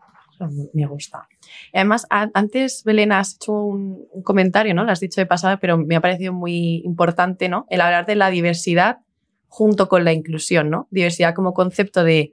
Me 0.72 0.86
gusta. 0.86 1.28
Y 1.72 1.78
además, 1.78 2.04
antes, 2.10 2.82
Belén, 2.84 3.12
has 3.12 3.36
hecho 3.36 3.52
un, 3.52 4.06
un, 4.10 4.22
comentario, 4.22 4.74
¿no? 4.74 4.82
Lo 4.84 4.90
has 4.90 4.98
dicho 4.98 5.20
de 5.20 5.26
pasada, 5.26 5.58
pero 5.58 5.78
me 5.78 5.94
ha 5.94 6.00
parecido 6.00 6.32
muy 6.32 6.82
importante, 6.84 7.48
¿no? 7.48 7.64
El 7.70 7.80
hablar 7.80 8.06
de 8.06 8.16
la 8.16 8.28
diversidad 8.30 8.98
junto 9.52 9.86
con 9.86 10.02
la 10.02 10.14
inclusión, 10.14 10.70
¿no? 10.70 10.88
Diversidad 10.90 11.34
como 11.34 11.52
concepto 11.52 12.04
de 12.04 12.32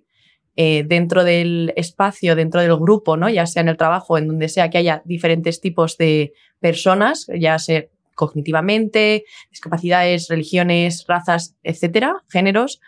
eh, 0.55 0.85
dentro 0.87 1.25
del 1.25 1.73
espacio, 1.75 2.33
dentro 2.33 2.61
del 2.61 2.77
grupo, 2.77 3.17
¿no? 3.17 3.27
Ya 3.29 3.45
sea 3.45 3.61
en 3.61 3.67
el 3.67 3.75
trabajo, 3.75 4.17
en 4.17 4.29
donde 4.29 4.47
sea 4.47 4.69
que 4.69 4.77
haya 4.77 5.01
diferentes 5.03 5.59
tipos 5.59 5.97
de 5.97 6.31
personas, 6.61 7.27
ya 7.37 7.59
sea 7.59 7.83
cognitivamente, 8.15 9.25
discapacidades, 9.49 10.29
religiones, 10.29 11.03
razas, 11.09 11.57
etcétera, 11.61 12.23
géneros, 12.29 12.79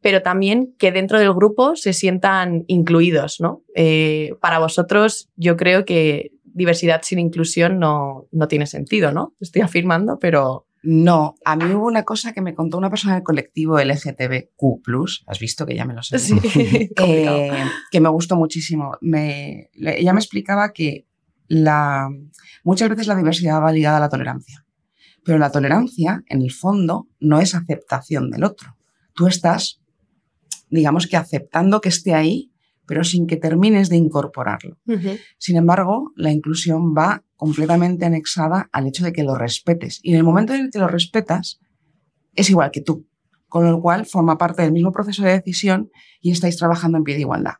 pero 0.00 0.22
también 0.22 0.74
que 0.78 0.90
dentro 0.90 1.18
del 1.18 1.34
grupo 1.34 1.76
se 1.76 1.92
sientan 1.92 2.64
incluidos, 2.68 3.38
¿no? 3.38 3.64
Eh, 3.74 4.32
para 4.40 4.58
vosotros, 4.60 5.28
yo 5.36 5.58
creo 5.58 5.84
que 5.84 6.32
diversidad 6.42 7.02
sin 7.02 7.18
inclusión 7.18 7.78
no, 7.78 8.28
no 8.32 8.48
tiene 8.48 8.66
sentido, 8.66 9.12
¿no? 9.12 9.34
Estoy 9.40 9.60
afirmando, 9.60 10.18
pero 10.18 10.64
no, 10.86 11.36
a 11.46 11.56
mí 11.56 11.64
hubo 11.72 11.86
una 11.86 12.02
cosa 12.02 12.34
que 12.34 12.42
me 12.42 12.54
contó 12.54 12.76
una 12.76 12.90
persona 12.90 13.14
del 13.14 13.22
colectivo 13.22 13.78
LGTBQ, 13.78 14.82
has 15.26 15.38
visto 15.38 15.64
que 15.64 15.74
ya 15.74 15.86
me 15.86 15.94
lo 15.94 16.02
sé. 16.02 16.18
Sí, 16.18 16.38
eh, 16.96 17.64
que 17.90 18.00
me 18.00 18.10
gustó 18.10 18.36
muchísimo. 18.36 18.92
Me, 19.00 19.70
ella 19.72 20.12
me 20.12 20.20
explicaba 20.20 20.74
que 20.74 21.06
la, 21.48 22.10
muchas 22.64 22.90
veces 22.90 23.06
la 23.06 23.16
diversidad 23.16 23.62
va 23.62 23.72
ligada 23.72 23.96
a 23.96 24.00
la 24.00 24.10
tolerancia. 24.10 24.66
Pero 25.24 25.38
la 25.38 25.50
tolerancia, 25.50 26.22
en 26.26 26.42
el 26.42 26.52
fondo, 26.52 27.08
no 27.18 27.40
es 27.40 27.54
aceptación 27.54 28.30
del 28.30 28.44
otro. 28.44 28.76
Tú 29.14 29.26
estás, 29.26 29.80
digamos 30.68 31.06
que 31.06 31.16
aceptando 31.16 31.80
que 31.80 31.88
esté 31.88 32.12
ahí, 32.12 32.52
pero 32.84 33.04
sin 33.04 33.26
que 33.26 33.38
termines 33.38 33.88
de 33.88 33.96
incorporarlo. 33.96 34.76
Uh 34.86 34.92
-huh. 34.92 35.20
Sin 35.38 35.56
embargo, 35.56 36.12
la 36.14 36.30
inclusión 36.30 36.94
va 36.94 37.24
completamente 37.36 38.04
anexada 38.04 38.68
al 38.72 38.86
hecho 38.86 39.04
de 39.04 39.12
que 39.12 39.22
lo 39.22 39.34
respetes. 39.34 40.00
Y 40.02 40.12
en 40.12 40.16
el 40.18 40.24
momento 40.24 40.54
en 40.54 40.62
el 40.62 40.70
que 40.70 40.78
lo 40.78 40.88
respetas, 40.88 41.60
es 42.34 42.50
igual 42.50 42.70
que 42.70 42.80
tú, 42.80 43.06
con 43.48 43.70
lo 43.70 43.80
cual 43.80 44.06
forma 44.06 44.38
parte 44.38 44.62
del 44.62 44.72
mismo 44.72 44.92
proceso 44.92 45.22
de 45.22 45.32
decisión 45.32 45.90
y 46.20 46.30
estáis 46.30 46.56
trabajando 46.56 46.98
en 46.98 47.04
pie 47.04 47.14
de 47.14 47.22
igualdad. 47.22 47.54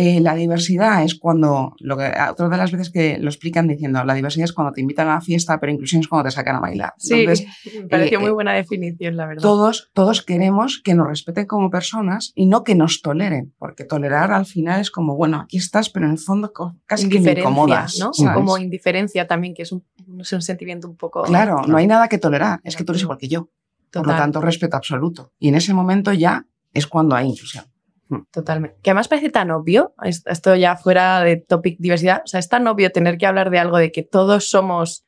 Eh, 0.00 0.20
la 0.20 0.36
diversidad 0.36 1.02
es 1.02 1.16
cuando, 1.16 1.74
lo 1.80 1.96
que, 1.96 2.04
otra 2.30 2.48
de 2.48 2.56
las 2.56 2.70
veces 2.70 2.88
que 2.88 3.18
lo 3.18 3.28
explican 3.28 3.66
diciendo, 3.66 4.04
la 4.04 4.14
diversidad 4.14 4.44
es 4.44 4.52
cuando 4.52 4.72
te 4.72 4.80
invitan 4.80 5.08
a 5.08 5.14
la 5.14 5.20
fiesta, 5.20 5.58
pero 5.58 5.72
inclusión 5.72 6.02
es 6.02 6.06
cuando 6.06 6.28
te 6.28 6.30
sacan 6.30 6.54
a 6.54 6.60
bailar. 6.60 6.92
Sí, 6.98 7.26
me 7.26 7.88
pareció 7.88 8.20
muy 8.20 8.30
buena 8.30 8.52
definición, 8.52 9.16
la 9.16 9.26
verdad. 9.26 9.42
Todos, 9.42 9.90
todos 9.94 10.22
queremos 10.22 10.80
que 10.84 10.94
nos 10.94 11.08
respeten 11.08 11.46
como 11.46 11.68
personas 11.68 12.30
y 12.36 12.46
no 12.46 12.62
que 12.62 12.76
nos 12.76 13.02
toleren, 13.02 13.52
porque 13.58 13.82
tolerar 13.82 14.30
al 14.30 14.46
final 14.46 14.80
es 14.80 14.92
como, 14.92 15.16
bueno, 15.16 15.40
aquí 15.40 15.56
estás, 15.56 15.90
pero 15.90 16.06
en 16.06 16.12
el 16.12 16.18
fondo 16.18 16.52
casi 16.86 17.08
que 17.08 17.18
me 17.18 17.32
incomodas. 17.32 17.98
¿no? 17.98 18.12
Como 18.34 18.56
indiferencia 18.56 19.26
también, 19.26 19.52
que 19.52 19.62
es 19.62 19.72
un, 19.72 19.84
un 20.06 20.24
sentimiento 20.24 20.88
un 20.88 20.96
poco... 20.96 21.24
Claro, 21.24 21.62
no 21.66 21.76
hay 21.76 21.88
nada 21.88 22.06
que 22.06 22.18
tolerar, 22.18 22.60
es 22.62 22.76
que 22.76 22.84
tú 22.84 22.92
eres 22.92 23.02
igual 23.02 23.18
que 23.18 23.26
yo. 23.26 23.50
Por 23.90 24.06
lo 24.06 24.14
tanto, 24.14 24.40
respeto 24.40 24.76
absoluto. 24.76 25.32
Y 25.40 25.48
en 25.48 25.56
ese 25.56 25.74
momento 25.74 26.12
ya 26.12 26.46
es 26.72 26.86
cuando 26.86 27.16
hay 27.16 27.26
inclusión. 27.26 27.64
Hmm. 28.08 28.22
Totalmente. 28.32 28.78
Que 28.82 28.90
además 28.90 29.08
parece 29.08 29.30
tan 29.30 29.50
obvio, 29.50 29.94
esto 30.02 30.56
ya 30.56 30.76
fuera 30.76 31.22
de 31.22 31.36
topic 31.36 31.76
diversidad, 31.78 32.22
o 32.24 32.26
sea, 32.26 32.40
es 32.40 32.48
tan 32.48 32.66
obvio 32.66 32.90
tener 32.90 33.18
que 33.18 33.26
hablar 33.26 33.50
de 33.50 33.58
algo 33.58 33.76
de 33.76 33.92
que 33.92 34.02
todos 34.02 34.48
somos 34.48 35.04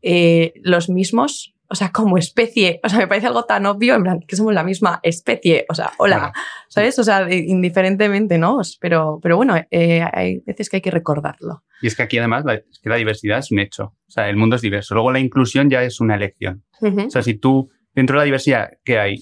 eh, 0.00 0.54
los 0.62 0.88
mismos, 0.88 1.54
o 1.68 1.74
sea, 1.74 1.92
como 1.92 2.16
especie, 2.16 2.80
o 2.82 2.88
sea, 2.88 2.98
me 2.98 3.06
parece 3.06 3.26
algo 3.26 3.44
tan 3.44 3.66
obvio, 3.66 3.94
en 3.94 4.02
plan, 4.02 4.20
que 4.26 4.36
somos 4.36 4.54
la 4.54 4.64
misma 4.64 5.00
especie, 5.02 5.66
o 5.68 5.74
sea, 5.74 5.92
hola, 5.98 6.32
¿sabes? 6.68 6.98
O 6.98 7.04
sea, 7.04 7.30
indiferentemente, 7.30 8.38
¿no? 8.38 8.60
Pero, 8.80 9.18
pero 9.22 9.36
bueno, 9.36 9.54
eh, 9.70 10.02
hay 10.12 10.38
veces 10.46 10.70
que 10.70 10.76
hay 10.76 10.82
que 10.82 10.90
recordarlo. 10.90 11.64
Y 11.82 11.88
es 11.88 11.96
que 11.96 12.02
aquí 12.02 12.16
además 12.18 12.44
la, 12.46 12.54
es 12.54 12.80
que 12.82 12.88
la 12.88 12.96
diversidad 12.96 13.38
es 13.38 13.50
un 13.50 13.58
hecho, 13.58 13.84
o 13.84 14.10
sea, 14.10 14.30
el 14.30 14.36
mundo 14.36 14.56
es 14.56 14.62
diverso, 14.62 14.94
luego 14.94 15.12
la 15.12 15.20
inclusión 15.20 15.68
ya 15.68 15.82
es 15.82 16.00
una 16.00 16.14
elección. 16.14 16.64
O 16.80 17.10
sea, 17.10 17.22
si 17.22 17.34
tú, 17.34 17.68
dentro 17.94 18.14
de 18.14 18.20
la 18.20 18.24
diversidad 18.24 18.70
que 18.84 18.98
hay, 18.98 19.20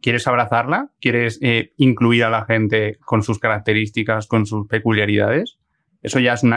quieres 0.00 0.26
abrazarla, 0.26 0.90
quieres 1.00 1.38
eh, 1.42 1.72
incluir 1.76 2.24
a 2.24 2.30
la 2.30 2.44
gente 2.44 2.98
con 3.04 3.22
sus 3.22 3.38
características, 3.38 4.26
con 4.26 4.46
sus 4.46 4.66
peculiaridades, 4.66 5.58
eso 6.02 6.20
ya 6.20 6.34
es 6.34 6.44
un, 6.44 6.52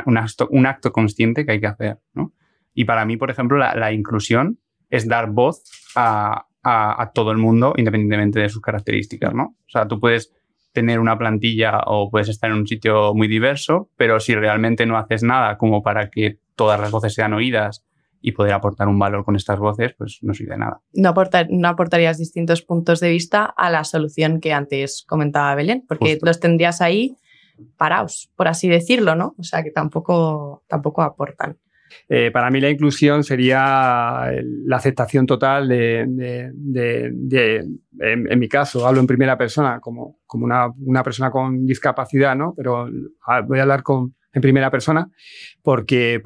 acto, 0.68 0.92
consciente 0.92 1.46
que 1.46 1.54
hay 1.54 1.60
que 1.60 1.68
hacer. 1.68 1.98
¿no? 2.14 2.34
Y 2.76 2.86
para 2.86 3.06
mí, 3.06 3.18
por 3.18 3.32
ejemplo, 3.32 3.58
la, 3.58 3.92
inclusión 3.92 4.60
es 4.92 5.08
dar 5.08 5.32
voz 5.32 5.64
a, 5.96 6.46
todo 7.16 7.32
el 7.32 7.40
mundo 7.40 7.74
independientemente 7.76 8.40
de 8.40 8.50
sus 8.50 8.62
características. 8.62 9.34
¿no? 9.34 9.56
O 9.66 9.70
sea, 9.70 9.88
tú 9.88 10.00
puedes 10.00 10.32
tener 10.72 11.00
una 11.00 11.18
plantilla 11.18 11.80
o 11.88 12.12
puedes 12.12 12.30
estar 12.30 12.52
en 12.52 12.58
un 12.58 12.68
sitio 12.68 13.16
muy 13.16 13.28
diverso, 13.28 13.90
pero 13.98 14.20
si 14.20 14.36
realmente 14.36 14.86
no 14.86 14.98
haces 14.98 15.24
nada 15.24 15.58
como 15.58 15.82
para 15.82 16.12
que 16.12 16.38
todas 16.56 16.80
las 16.80 16.92
voces 16.92 17.16
sean 17.16 17.34
oídas 17.34 17.84
y 18.22 18.32
poder 18.34 18.54
aportar 18.54 18.88
un 18.88 19.00
valor 19.00 19.24
con 19.24 19.36
estas 19.36 19.60
voces, 19.60 19.94
pues 19.98 20.20
no 20.22 20.34
sirve 20.34 20.54
de 20.54 20.60
nada. 20.60 20.82
No, 20.94 21.14
no 21.50 21.68
aportarías 21.68 22.18
distintos 22.18 22.62
puntos 22.62 23.00
de 23.00 23.10
vista 23.10 23.46
a 23.46 23.70
la 23.70 23.84
solución 23.84 24.40
que 24.40 24.54
antes 24.54 25.06
comentaba 25.08 25.56
Belén, 25.56 25.86
porque 25.88 26.20
los 26.22 26.40
tendrías 26.40 26.82
ahí 26.82 27.16
parados, 27.78 28.32
por 28.36 28.48
así 28.48 28.68
decirlo, 28.68 29.16
¿no? 29.16 29.36
O 29.38 29.44
sea 29.44 29.64
que 29.64 29.72
tampoco, 29.72 30.64
tampoco 30.68 31.02
aportan. 31.02 31.58
Eh, 32.08 32.30
para 32.32 32.52
mí 32.52 32.62
la 32.62 32.70
inclusión 32.70 33.24
sería 33.24 34.32
la 34.66 34.76
aceptación 34.76 35.26
total 35.26 35.68
de, 35.68 36.02
en, 38.00 38.40
mi 38.40 38.48
caso, 38.48 38.86
hablo 38.86 39.00
en 39.00 39.08
primera 39.08 39.38
persona, 39.38 39.80
como, 39.80 40.20
como 40.26 40.46
una, 40.46 40.68
una 40.86 41.04
persona 41.04 41.32
con 41.32 41.66
discapacidad, 41.66 42.36
¿no? 42.36 42.54
Pero 42.56 42.88
ah, 43.26 43.42
voy 43.42 43.60
a 43.60 43.64
hablar 43.64 43.84
con, 43.84 44.14
en 44.34 44.42
primera 44.42 44.70
persona, 44.70 45.10
porque 45.64 46.22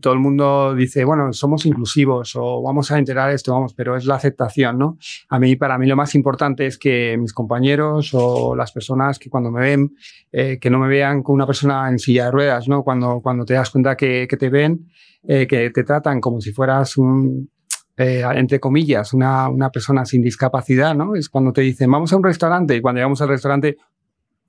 todo 0.00 0.12
el 0.12 0.18
mundo 0.18 0.74
dice, 0.74 1.04
bueno, 1.04 1.32
somos 1.32 1.66
inclusivos 1.66 2.34
o 2.34 2.62
vamos 2.62 2.90
a 2.90 2.98
integrar 2.98 3.30
esto, 3.30 3.52
vamos, 3.52 3.74
pero 3.74 3.96
es 3.96 4.06
la 4.06 4.14
aceptación, 4.14 4.78
¿no? 4.78 4.98
A 5.28 5.38
mí, 5.38 5.56
para 5.56 5.78
mí 5.78 5.86
lo 5.86 5.96
más 5.96 6.14
importante 6.14 6.66
es 6.66 6.78
que 6.78 7.16
mis 7.18 7.32
compañeros 7.32 8.10
o 8.14 8.56
las 8.56 8.72
personas 8.72 9.18
que 9.18 9.28
cuando 9.28 9.50
me 9.50 9.60
ven, 9.60 9.94
eh, 10.30 10.58
que 10.60 10.70
no 10.70 10.78
me 10.78 10.88
vean 10.88 11.22
como 11.22 11.34
una 11.34 11.46
persona 11.46 11.88
en 11.88 11.98
silla 11.98 12.26
de 12.26 12.30
ruedas, 12.30 12.68
¿no? 12.68 12.82
Cuando, 12.82 13.20
cuando 13.20 13.44
te 13.44 13.54
das 13.54 13.70
cuenta 13.70 13.96
que, 13.96 14.26
te 14.26 14.48
ven, 14.48 14.88
eh, 15.24 15.46
que 15.46 15.70
te 15.70 15.84
tratan 15.84 16.20
como 16.20 16.40
si 16.40 16.52
fueras 16.52 16.96
un, 16.96 17.50
eh, 17.96 18.24
entre 18.34 18.58
comillas, 18.58 19.12
una, 19.12 19.48
una, 19.48 19.70
persona 19.70 20.06
sin 20.06 20.22
discapacidad, 20.22 20.94
¿no? 20.94 21.14
Es 21.14 21.28
cuando 21.28 21.52
te 21.52 21.60
dicen, 21.60 21.90
vamos 21.90 22.12
a 22.12 22.16
un 22.16 22.24
restaurante 22.24 22.74
y 22.74 22.80
cuando 22.80 22.98
llegamos 22.98 23.20
al 23.20 23.28
restaurante, 23.28 23.76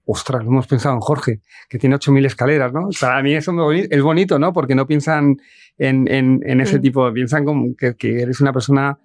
ostras, 0.06 0.44
lo 0.44 0.50
hemos 0.50 0.68
pensado 0.68 0.96
en 0.96 1.02
Jorge, 1.02 1.42
que 1.70 1.80
tiene 1.80 1.96
8.000 1.96 2.26
escaleras, 2.26 2.74
¿no? 2.74 2.90
Para 3.00 3.22
mí 3.22 3.34
eso 3.34 3.54
es 3.72 4.02
bonito, 4.02 4.38
¿no? 4.40 4.52
Porque 4.52 4.76
no 4.76 4.86
piensan 4.86 5.38
en, 5.78 6.08
en, 6.08 6.62
ese 6.62 6.80
tipo, 6.80 7.12
piensan 7.14 7.46
como 7.46 7.76
que, 7.76 8.22
eres 8.22 8.42
una 8.42 8.52
persona 8.52 8.98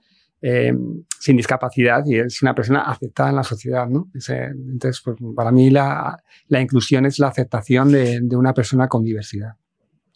eh, 0.43 0.73
sin 1.19 1.37
discapacidad 1.37 2.05
y 2.07 2.17
eres 2.17 2.43
una 2.43 2.55
persona 2.55 2.83
aceptada 2.83 3.31
en 3.31 3.37
la 3.37 3.43
sociedad, 3.43 3.89
¿no? 3.89 4.09
entonces, 4.15 5.03
pues, 5.05 5.17
para 5.35 5.51
mí 5.51 5.71
la, 5.71 6.23
la, 6.49 6.61
inclusión 6.61 7.07
es 7.07 7.19
la 7.19 7.29
aceptación 7.29 7.91
de, 7.91 8.21
de, 8.23 8.37
una 8.37 8.55
persona 8.55 8.89
con 8.89 9.03
diversidad. 9.03 9.55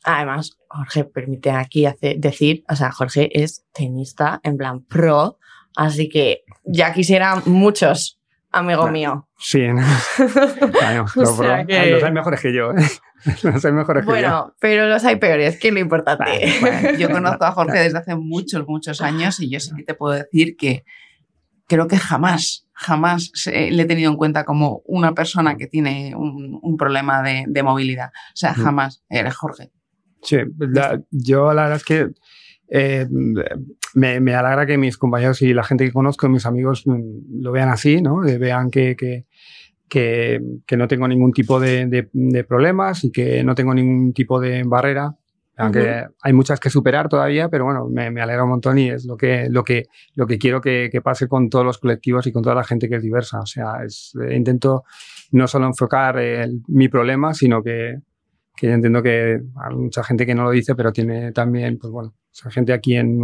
Además, 0.05 0.59
Jorge, 0.69 1.05
permite 1.05 1.51
aquí 1.51 1.87
decir, 2.17 2.65
o 2.69 2.75
sea, 2.75 2.91
Jorge 2.91 3.31
es 3.41 3.65
tenista 3.73 4.41
en 4.43 4.57
plan 4.57 4.85
pro, 4.85 5.39
así 5.77 6.09
que 6.09 6.43
ya 6.65 6.93
quisieran 6.93 7.43
muchos 7.47 8.21
amigo 8.53 8.89
mío. 8.89 9.29
Sí, 9.43 9.67
no. 9.67 9.83
los 11.17 11.41
hay 11.41 12.13
mejores 12.13 12.41
que 12.41 12.53
yo. 12.53 12.71
¿eh? 12.71 12.87
Los 13.43 13.65
hay 13.65 13.73
mejores 13.73 14.05
bueno, 14.05 14.17
que 14.17 14.23
yo. 14.23 14.31
Bueno, 14.31 14.57
pero 14.61 14.89
los 14.89 15.05
hay 15.05 15.17
peores, 15.17 15.59
que 15.59 15.69
es 15.69 15.75
lo 15.75 15.81
importante. 15.81 16.55
yo 16.99 17.11
conozco 17.11 17.45
a 17.45 17.51
Jorge 17.51 17.79
desde 17.81 17.99
hace 17.99 18.15
muchos, 18.15 18.67
muchos 18.69 19.01
años 19.01 19.41
y 19.41 19.51
yo 19.51 19.59
sí 19.59 19.73
que 19.77 19.83
te 19.83 19.95
puedo 19.95 20.15
decir 20.15 20.57
que 20.57 20.85
creo 21.67 21.89
que 21.89 21.97
jamás, 21.97 22.69
jamás 22.73 23.33
le 23.47 23.83
he 23.83 23.87
tenido 23.87 24.13
en 24.13 24.17
cuenta 24.17 24.45
como 24.45 24.83
una 24.85 25.13
persona 25.13 25.57
que 25.57 25.67
tiene 25.67 26.15
un, 26.15 26.77
problema 26.77 27.23
de, 27.23 27.63
movilidad. 27.65 28.09
O 28.09 28.37
sea, 28.37 28.55
jamás. 28.55 29.03
Eres 29.09 29.35
Jorge. 29.35 29.73
Sí, 30.23 30.37
yo 31.11 31.53
la 31.53 31.63
verdad 31.63 31.77
es 31.79 31.85
que 31.85 32.11
eh, 32.75 33.07
me, 33.93 34.21
me, 34.21 34.35
alegra 34.35 34.65
que 34.65 34.79
mis 34.79 34.97
compañeros 34.97 35.43
y 35.43 35.53
la 35.53 35.63
gente 35.63 35.85
que 35.85 35.93
conozco, 35.93 36.27
mis 36.31 36.47
amigos, 36.47 36.85
mm, 36.87 37.43
lo 37.43 37.53
vean 37.53 37.69
así, 37.69 38.01
¿no? 38.01 38.21
vean 38.21 38.71
que, 38.71 38.97
que, 38.97 39.27
que, 39.91 40.77
no 40.79 40.89
tengo 40.89 41.07
ningún 41.07 41.33
tipo 41.33 41.61
de, 41.61 42.09
de, 42.11 42.45
problemas 42.45 43.05
y 43.05 43.13
que 43.13 43.45
no 43.45 43.55
tengo 43.55 43.75
ningún 43.75 44.15
tipo 44.15 44.41
de 44.41 44.63
barrera. 44.65 45.15
Aunque 45.59 46.07
hay 46.23 46.33
muchas 46.33 46.59
que 46.59 46.71
superar 46.71 47.11
todavía, 47.11 47.51
pero 47.51 47.67
bueno, 47.67 47.87
me, 47.89 48.11
me, 48.11 48.23
alegra 48.23 48.45
un 48.45 48.51
montón 48.51 48.79
y 48.79 48.89
es 48.89 49.05
lo 49.05 49.19
que, 49.19 49.49
lo 49.51 49.63
que, 49.63 49.85
lo 50.15 50.27
que 50.27 50.39
quiero 50.39 50.63
que, 50.63 50.89
que, 50.91 51.03
pase 51.03 51.29
con 51.29 51.51
todos 51.51 51.67
los 51.67 51.77
colectivos 51.77 52.27
y 52.27 52.33
con 52.33 52.43
toda 52.43 52.55
la 52.55 52.65
gente 52.65 52.89
que 52.89 52.97
es 52.97 53.03
diversa. 53.03 53.41
O 53.41 53.47
sea, 53.47 53.85
es, 53.85 54.17
eh, 54.27 54.35
intento 54.35 54.85
no 55.31 55.47
solo 55.47 55.67
enfocar 55.67 56.19
mi 56.69 56.89
problema, 56.89 57.35
sino 57.35 57.63
que, 57.63 57.99
que 58.57 58.67
yo 58.67 58.73
entiendo 58.73 59.03
que 59.03 59.41
hay 59.57 59.75
mucha 59.77 60.05
gente 60.05 60.27
que 60.27 60.35
no 60.35 60.45
lo 60.45 60.51
dice, 60.51 60.75
pero 60.75 60.93
tiene 60.93 61.33
también, 61.33 61.79
pues 61.79 61.91
bueno, 61.91 62.15
hay 62.45 62.53
gente 62.53 62.73
aquí 62.73 62.97
en, 62.97 63.21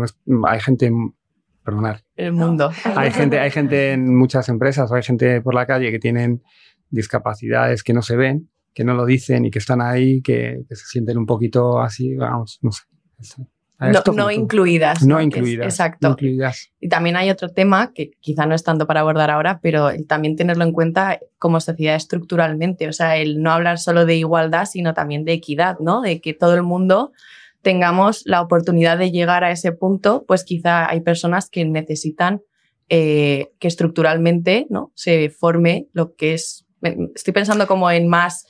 hay 0.46 0.60
gente, 0.60 0.90
perdonar. 1.62 2.02
El 2.16 2.32
mundo. 2.32 2.70
Hay 2.96 3.10
gente, 3.10 3.38
hay 3.38 3.50
gente 3.50 3.92
en 3.92 4.16
muchas 4.16 4.48
empresas, 4.48 4.90
hay 4.90 5.02
gente 5.02 5.42
por 5.42 5.54
la 5.54 5.66
calle 5.66 5.90
que 5.90 5.98
tienen 5.98 6.42
discapacidades 6.90 7.82
que 7.82 7.92
no 7.92 8.00
se 8.00 8.16
ven, 8.16 8.48
que 8.72 8.84
no 8.84 8.94
lo 8.94 9.04
dicen 9.04 9.44
y 9.44 9.50
que 9.50 9.58
están 9.58 9.82
ahí, 9.82 10.22
que, 10.22 10.62
que 10.68 10.76
se 10.76 10.86
sienten 10.86 11.18
un 11.18 11.26
poquito 11.26 11.80
así, 11.80 12.14
vamos, 12.14 12.58
no 12.62 12.70
sé. 12.72 12.84
No, 14.14 14.30
incluidas. 14.30 15.04
No, 15.06 15.20
incluidas. 15.20 15.66
exacto. 15.66 16.16
Y 16.80 16.88
también 16.88 17.16
hay 17.16 17.30
otro 17.30 17.48
tema 17.48 17.92
que 17.94 18.10
quizá 18.20 18.44
no 18.44 18.54
es 18.54 18.64
tanto 18.64 18.86
para 18.86 19.00
abordar 19.00 19.30
ahora, 19.30 19.60
pero 19.62 19.90
también 20.08 20.34
tenerlo 20.34 20.64
en 20.64 20.72
cuenta 20.72 21.20
como 21.38 21.60
sociedad 21.60 21.94
estructuralmente. 21.94 22.88
O 22.88 22.92
sea, 22.92 23.16
el 23.16 23.40
no 23.40 23.52
hablar 23.52 23.78
solo 23.78 24.04
de 24.04 24.16
igualdad, 24.16 24.66
sino 24.66 24.94
también 24.94 25.24
de 25.24 25.34
equidad, 25.34 25.78
¿no? 25.78 26.00
De 26.00 26.20
que 26.20 26.34
todo 26.34 26.54
el 26.54 26.64
mundo 26.64 27.12
tengamos 27.62 28.22
la 28.24 28.40
oportunidad 28.40 28.98
de 28.98 29.10
llegar 29.10 29.44
a 29.44 29.50
ese 29.50 29.72
punto, 29.72 30.24
pues 30.26 30.44
quizá 30.44 30.88
hay 30.88 31.00
personas 31.00 31.48
que 31.48 31.64
necesitan 31.64 32.42
eh, 32.88 33.52
que 33.58 33.68
estructuralmente 33.68 34.66
¿no? 34.70 34.92
se 34.94 35.28
forme 35.28 35.88
lo 35.92 36.14
que 36.14 36.34
es. 36.34 36.64
Estoy 37.14 37.34
pensando 37.34 37.66
como 37.66 37.90
en 37.90 38.08
más 38.08 38.46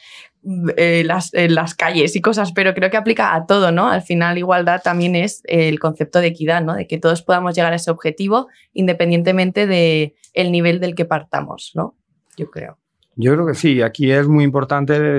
eh, 0.76 1.02
las, 1.04 1.30
las, 1.32 1.74
calles 1.74 2.14
y 2.14 2.20
cosas, 2.20 2.52
pero 2.52 2.72
creo 2.72 2.90
que 2.90 2.96
aplica 2.96 3.34
a 3.34 3.44
todo, 3.46 3.72
¿no? 3.72 3.90
Al 3.90 4.02
final, 4.02 4.38
igualdad 4.38 4.80
también 4.82 5.16
es 5.16 5.42
el 5.44 5.78
concepto 5.78 6.20
de 6.20 6.28
equidad, 6.28 6.62
¿no? 6.62 6.74
De 6.74 6.86
que 6.86 6.98
todos 6.98 7.22
podamos 7.22 7.54
llegar 7.54 7.72
a 7.72 7.76
ese 7.76 7.90
objetivo 7.90 8.48
independientemente 8.72 9.66
del 9.66 10.14
el 10.34 10.52
nivel 10.52 10.80
del 10.80 10.94
que 10.94 11.04
partamos, 11.04 11.72
¿no? 11.74 11.96
Yo 12.36 12.50
creo. 12.50 12.78
Yo 13.16 13.34
creo 13.34 13.46
que 13.48 13.54
sí, 13.54 13.82
aquí 13.82 14.12
es 14.12 14.28
muy 14.28 14.44
importante 14.44 15.18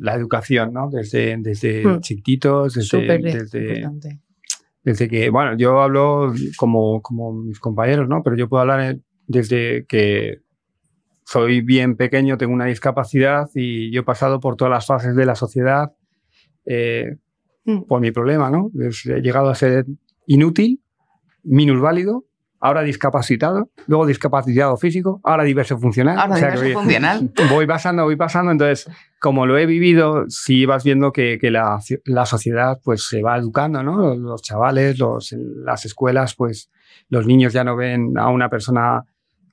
la 0.00 0.14
educación, 0.14 0.72
¿no? 0.72 0.88
Desde, 0.90 1.36
desde 1.36 1.86
hmm. 1.86 2.00
chiquititos, 2.00 2.72
desde, 2.72 3.18
desde, 3.18 3.90
desde, 4.82 5.08
que, 5.08 5.28
bueno, 5.28 5.58
yo 5.58 5.82
hablo 5.82 6.32
como, 6.56 7.02
como 7.02 7.34
mis 7.34 7.60
compañeros, 7.60 8.08
¿no? 8.08 8.22
Pero 8.22 8.34
yo 8.36 8.48
puedo 8.48 8.62
hablar 8.62 8.96
desde 9.26 9.84
que 9.84 10.38
soy 11.26 11.60
bien 11.60 11.96
pequeño, 11.96 12.38
tengo 12.38 12.54
una 12.54 12.66
discapacidad 12.66 13.48
y 13.52 13.90
yo 13.90 14.02
he 14.02 14.04
pasado 14.04 14.38
por 14.38 14.54
todas 14.54 14.70
las 14.70 14.86
fases 14.86 15.16
de 15.16 15.26
la 15.26 15.34
sociedad 15.34 15.92
eh, 16.64 17.16
mm. 17.64 17.82
por 17.82 18.00
mi 18.00 18.12
problema, 18.12 18.48
¿no? 18.48 18.70
He 18.78 19.20
llegado 19.20 19.48
a 19.50 19.56
ser 19.56 19.86
inútil, 20.26 20.80
minusválido 21.42 22.24
ahora 22.60 22.82
discapacitado, 22.82 23.70
luego 23.88 24.06
discapacitado 24.06 24.76
físico, 24.76 25.20
ahora 25.24 25.42
diverso 25.42 25.76
funcional. 25.78 26.16
Ahora 26.18 26.34
O 26.34 26.38
sea 26.38 26.50
que 26.50 26.54
diverso 26.54 26.78
voy- 26.78 26.84
funcional. 26.84 27.32
Voy 27.50 27.66
pasando, 27.66 28.04
voy 28.04 28.16
pasando, 28.16 28.52
entonces, 28.52 28.88
como 29.20 29.46
lo 29.46 29.58
he 29.58 29.66
vivido, 29.66 30.24
sí 30.28 30.64
vas 30.64 30.84
viendo 30.84 31.12
que, 31.12 31.38
que 31.40 31.50
la, 31.50 31.78
la 32.04 32.24
sociedad 32.24 32.80
pues 32.84 33.08
se 33.08 33.20
va 33.20 33.36
educando, 33.36 33.82
¿no? 33.82 34.14
Los, 34.14 34.42
chavales, 34.42 34.98
los, 34.98 35.34
las 35.64 35.84
escuelas, 35.84 36.34
pues 36.36 36.70
los 37.08 37.26
niños 37.26 37.52
ya 37.52 37.64
no 37.64 37.76
ven 37.76 38.16
a 38.16 38.30
una 38.30 38.48
persona 38.48 39.02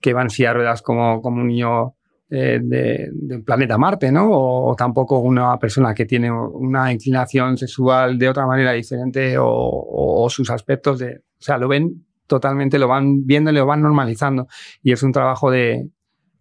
que 0.04 0.12
va 0.14 0.22
en 0.22 0.30
silla 0.30 0.50
de 0.50 0.56
ruedas 0.56 0.82
como, 0.82 1.22
como 1.22 1.42
un 1.42 1.48
niño 1.48 1.96
eh, 2.30 2.60
de- 2.62 3.10
del 3.14 3.44
planeta 3.44 3.78
Marte, 3.78 4.12
¿no? 4.12 4.30
O, 4.30 4.72
o 4.72 4.76
tampoco 4.76 5.20
una 5.20 5.58
persona 5.58 5.94
que 5.94 6.06
tiene 6.06 6.30
una 6.32 6.92
inclinación 6.92 7.58
sexual 7.58 8.18
de 8.20 8.28
otra 8.28 8.46
manera 8.46 8.74
diferente 8.74 9.38
o, 9.38 9.48
o- 9.48 10.26
o 10.26 10.30
sus 10.30 10.50
aspectos 10.50 11.00
de... 11.00 11.16
O 11.40 11.42
sea, 11.46 11.58
lo 11.58 11.68
ven 11.70 12.06
totalmente, 12.28 12.78
lo 12.80 12.88
van 12.88 13.26
viendo 13.26 13.50
y 13.52 13.54
lo 13.54 13.66
van 13.66 13.82
normalizando. 13.82 14.48
Y 14.82 14.92
es 14.92 15.04
un 15.04 15.12
trabajo 15.14 15.50
de, 15.52 15.88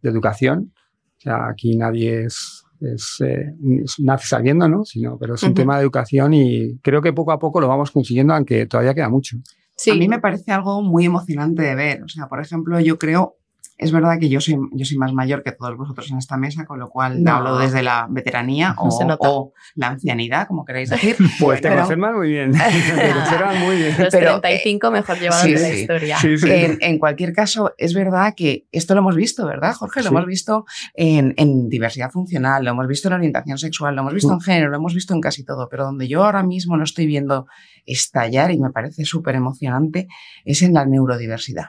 de 0.03 0.11
educación. 0.11 0.73
O 1.19 1.21
sea, 1.21 1.49
aquí 1.49 1.77
nadie 1.77 2.25
es, 2.25 2.65
es, 2.81 3.19
eh, 3.25 3.53
es- 3.85 4.01
nace 4.01 4.27
sabiendo, 4.27 4.69
¿no? 4.69 4.85
Sino, 4.85 5.19
pero 5.19 5.35
es 5.35 5.43
un 5.45 5.51
Ujú. 5.51 5.55
tema 5.57 5.77
de 5.77 5.83
educación 5.83 6.35
y 6.35 6.79
creo 6.79 7.01
que 7.01 7.13
poco 7.13 7.31
a 7.33 7.39
poco 7.39 7.61
lo 7.61 7.69
vamos 7.69 7.93
consiguiendo, 7.93 8.35
aunque 8.35 8.67
todavía 8.67 8.95
queda 8.95 9.09
mucho. 9.09 9.37
Sí. 9.77 9.91
A 9.91 9.95
mí 9.95 10.09
me 10.09 10.21
parece 10.21 10.53
algo 10.53 10.83
muy 10.83 11.05
emocionante 11.05 11.63
de 11.63 11.75
ver. 11.75 12.03
O 12.03 12.09
sea, 12.09 12.27
por 12.29 12.41
ejemplo, 12.41 12.79
yo 12.81 12.99
creo, 12.99 13.37
es 13.79 13.91
verdad 13.93 14.19
que 14.21 14.29
yo 14.29 14.41
soy, 14.41 14.57
yo 14.73 14.85
soy 14.85 14.97
más 14.99 15.13
mayor 15.13 15.43
que 15.43 15.53
todos 15.53 15.77
vosotros 15.77 16.11
en 16.11 16.19
esta 16.19 16.37
mesa, 16.37 16.65
con 16.65 16.79
lo 16.79 16.89
cual 16.89 17.23
No. 17.23 17.33
hablo 17.33 17.59
desde 17.59 17.83
la 17.83 18.07
veteranía 18.11 18.75
No 18.85 18.91
se 18.91 19.05
o, 19.05 19.07
nota. 19.09 19.29
o 19.31 19.53
la 19.75 19.89
ancianidad, 19.89 20.47
como 20.47 20.65
queráis 20.65 20.91
decir. 20.91 21.17
Pues 21.41 21.61
te 21.61 21.69
Pero- 21.69 21.81
conservan 21.83 22.17
muy 22.17 22.29
bien. 22.31 22.53
te 22.53 23.13
conservan 23.13 23.61
muy 23.61 23.77
bien. 23.77 23.95
Los 23.99 24.09
pero, 24.13 24.41
35 24.41 24.91
mejor 24.91 25.19
llevados 25.19 25.43
sí, 25.43 25.53
de 25.55 25.61
la 25.61 25.69
sí. 25.69 25.81
historia. 25.81 26.17
Sí, 26.19 26.39
sí. 26.39 26.51
En, 26.51 26.79
en 26.81 26.99
cualquier 26.99 27.33
caso, 27.33 27.73
es 27.79 27.95
verdad 27.95 28.35
que 28.37 28.67
esto 28.73 28.95
lo 28.95 29.01
hemos 29.01 29.17
visto, 29.17 29.47
¿verdad, 29.47 29.75
Jorge? 29.75 30.01
Lo 30.01 30.09
Sí. 30.11 30.15
hemos 30.15 30.27
visto 30.27 30.65
en, 30.95 31.35
en 31.37 31.69
diversidad 31.69 32.11
funcional, 32.11 32.65
lo 32.65 32.71
hemos 32.71 32.87
visto 32.87 33.09
en 33.09 33.15
orientación 33.15 33.59
sexual, 33.59 33.95
lo 33.97 34.03
hemos 34.03 34.15
visto 34.15 34.31
Mm. 34.31 34.35
en 34.35 34.41
género, 34.41 34.71
lo 34.71 34.77
hemos 34.77 34.95
visto 34.95 35.15
en 35.15 35.21
casi 35.21 35.45
todo, 35.45 35.69
pero 35.71 35.85
donde 35.85 36.07
yo 36.09 36.25
ahora 36.25 36.43
mismo 36.43 36.77
lo 36.77 36.85
estoy 36.85 37.07
viendo 37.07 37.47
estallar 37.87 38.51
y 38.53 38.59
me 38.61 38.71
parece 38.71 39.05
súper 39.05 39.35
emocionante 39.35 40.07
es 40.45 40.63
en 40.63 40.75
la 40.75 40.85
neurodiversidad. 40.87 41.67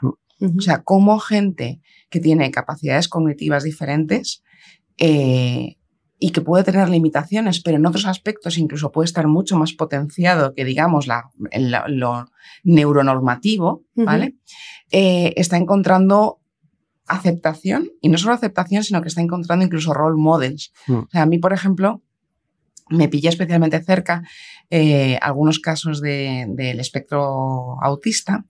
O 0.57 0.61
sea, 0.61 0.83
cómo 0.83 1.19
gente 1.19 1.79
que 2.09 2.19
tiene 2.19 2.51
capacidades 2.51 3.07
cognitivas 3.07 3.63
diferentes 3.63 4.43
eh, 4.97 5.77
y 6.19 6.31
que 6.31 6.41
puede 6.41 6.63
tener 6.63 6.89
limitaciones, 6.89 7.61
pero 7.61 7.77
en 7.77 7.85
otros 7.85 8.05
aspectos 8.05 8.57
incluso 8.57 8.91
puede 8.91 9.05
estar 9.05 9.27
mucho 9.27 9.57
más 9.57 9.73
potenciado 9.73 10.53
que, 10.53 10.65
digamos, 10.65 11.07
la, 11.07 11.29
la- 11.51 11.85
lo 11.87 12.25
neuronormativo. 12.63 13.83
¿vale? 13.95 14.35
Eh, 14.91 15.33
está 15.37 15.57
encontrando 15.57 16.39
aceptación, 17.07 17.89
y 18.01 18.09
no 18.09 18.17
solo 18.17 18.33
aceptación, 18.33 18.83
sino 18.83 19.01
que 19.01 19.09
está 19.09 19.21
encontrando 19.21 19.65
incluso 19.65 19.93
role 19.93 20.15
models. 20.21 20.71
Mm. 20.87 20.93
O 20.93 21.07
sea, 21.11 21.21
a 21.23 21.25
mí, 21.25 21.37
por 21.39 21.51
ejemplo, 21.53 22.01
me 22.89 23.07
pilla 23.09 23.29
especialmente 23.29 23.81
cerca 23.83 24.23
eh, 24.69 25.17
algunos 25.21 25.59
casos 25.59 25.99
de- 26.01 26.45
del 26.49 26.79
espectro 26.79 27.81
autista 27.81 28.45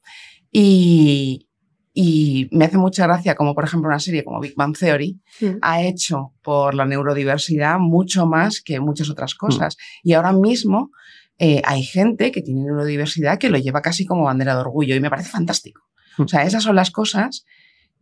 y, 0.51 1.47
y 1.93 2.50
me 2.51 2.65
hace 2.65 2.77
mucha 2.77 3.05
gracia 3.05 3.35
como 3.35 3.53
por 3.53 3.65
ejemplo 3.65 3.88
una 3.88 4.00
serie 4.00 4.23
como 4.23 4.39
Big 4.39 4.55
Bang 4.55 4.75
Theory 4.77 5.19
Mm. 5.41 5.57
ha 5.62 5.81
hecho 5.83 6.33
por 6.41 6.73
la 6.73 6.85
neurodiversidad 6.85 7.77
mucho 7.79 8.25
más 8.25 8.62
que 8.62 8.79
muchas 8.79 9.09
otras 9.09 9.35
cosas. 9.35 9.77
Y 10.03 10.13
ahora 10.13 10.33
mismo 10.33 10.89
eh, 11.38 11.62
hay 11.65 11.83
gente 11.83 12.31
que 12.31 12.41
tiene 12.41 12.62
neurodiversidad 12.63 13.38
que 13.38 13.50
lo 13.50 13.57
lleva 13.57 13.81
casi 13.81 14.05
como 14.05 14.23
bandera 14.23 14.53
de 14.55 14.62
orgullo 14.62 14.95
y 14.95 15.00
me 15.00 15.09
parece 15.09 15.29
fantástico. 15.29 15.81
O 16.17 16.27
sea, 16.27 16.43
esas 16.43 16.63
son 16.63 16.75
las 16.75 16.91
cosas 16.91 17.45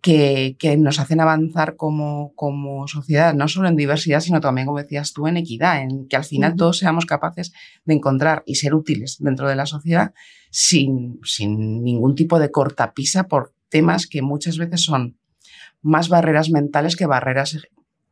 que, 0.01 0.55
que 0.59 0.75
nos 0.77 0.99
hacen 0.99 1.21
avanzar 1.21 1.75
como, 1.75 2.33
como 2.35 2.87
sociedad, 2.87 3.33
no 3.33 3.47
solo 3.47 3.67
en 3.69 3.75
diversidad, 3.75 4.19
sino 4.19 4.41
también, 4.41 4.67
como 4.67 4.79
decías 4.79 5.13
tú, 5.13 5.27
en 5.27 5.37
equidad, 5.37 5.81
en 5.83 6.07
que 6.07 6.15
al 6.15 6.23
final 6.25 6.55
todos 6.55 6.79
seamos 6.79 7.05
capaces 7.05 7.53
de 7.85 7.93
encontrar 7.93 8.43
y 8.45 8.55
ser 8.55 8.73
útiles 8.73 9.17
dentro 9.19 9.47
de 9.47 9.55
la 9.55 9.65
sociedad 9.65 10.13
sin, 10.49 11.19
sin 11.23 11.83
ningún 11.83 12.15
tipo 12.15 12.39
de 12.39 12.51
cortapisa 12.51 13.27
por 13.27 13.53
temas 13.71 14.05
que 14.05 14.21
muchas 14.21 14.57
veces 14.59 14.83
son 14.83 15.17
más 15.81 16.09
barreras 16.09 16.51
mentales 16.51 16.95
que 16.95 17.07
barreras 17.07 17.57